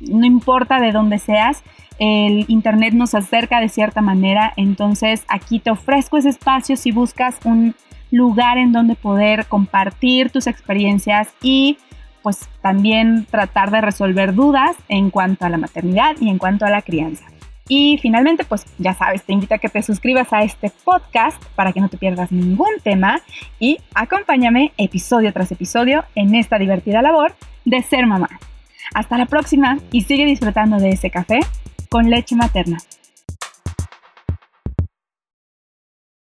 no 0.00 0.26
importa 0.26 0.80
de 0.80 0.92
dónde 0.92 1.18
seas, 1.18 1.62
el 1.98 2.46
Internet 2.48 2.94
nos 2.94 3.14
acerca 3.14 3.60
de 3.60 3.68
cierta 3.68 4.00
manera, 4.00 4.52
entonces 4.56 5.24
aquí 5.28 5.60
te 5.60 5.70
ofrezco 5.70 6.16
ese 6.16 6.30
espacio 6.30 6.76
si 6.76 6.90
buscas 6.90 7.38
un 7.44 7.74
lugar 8.10 8.58
en 8.58 8.72
donde 8.72 8.94
poder 8.94 9.46
compartir 9.46 10.30
tus 10.30 10.46
experiencias 10.46 11.28
y 11.42 11.78
pues 12.22 12.48
también 12.60 13.26
tratar 13.30 13.70
de 13.70 13.80
resolver 13.80 14.34
dudas 14.34 14.76
en 14.88 15.10
cuanto 15.10 15.44
a 15.44 15.48
la 15.48 15.58
maternidad 15.58 16.16
y 16.20 16.28
en 16.28 16.38
cuanto 16.38 16.64
a 16.64 16.70
la 16.70 16.82
crianza. 16.82 17.24
Y 17.68 17.98
finalmente, 17.98 18.44
pues 18.44 18.66
ya 18.78 18.92
sabes, 18.92 19.22
te 19.22 19.32
invito 19.32 19.54
a 19.54 19.58
que 19.58 19.68
te 19.68 19.82
suscribas 19.82 20.32
a 20.32 20.42
este 20.42 20.70
podcast 20.84 21.42
para 21.54 21.72
que 21.72 21.80
no 21.80 21.88
te 21.88 21.96
pierdas 21.96 22.32
ningún 22.32 22.72
tema 22.82 23.20
y 23.58 23.78
acompáñame 23.94 24.72
episodio 24.76 25.32
tras 25.32 25.52
episodio 25.52 26.04
en 26.14 26.34
esta 26.34 26.58
divertida 26.58 27.02
labor 27.02 27.34
de 27.64 27.82
ser 27.82 28.06
mamá. 28.06 28.28
Hasta 28.94 29.16
la 29.16 29.26
próxima 29.26 29.78
y 29.90 30.02
sigue 30.02 30.26
disfrutando 30.26 30.78
de 30.78 30.90
ese 30.90 31.10
café 31.10 31.40
con 31.88 32.10
leche 32.10 32.36
materna. 32.36 32.78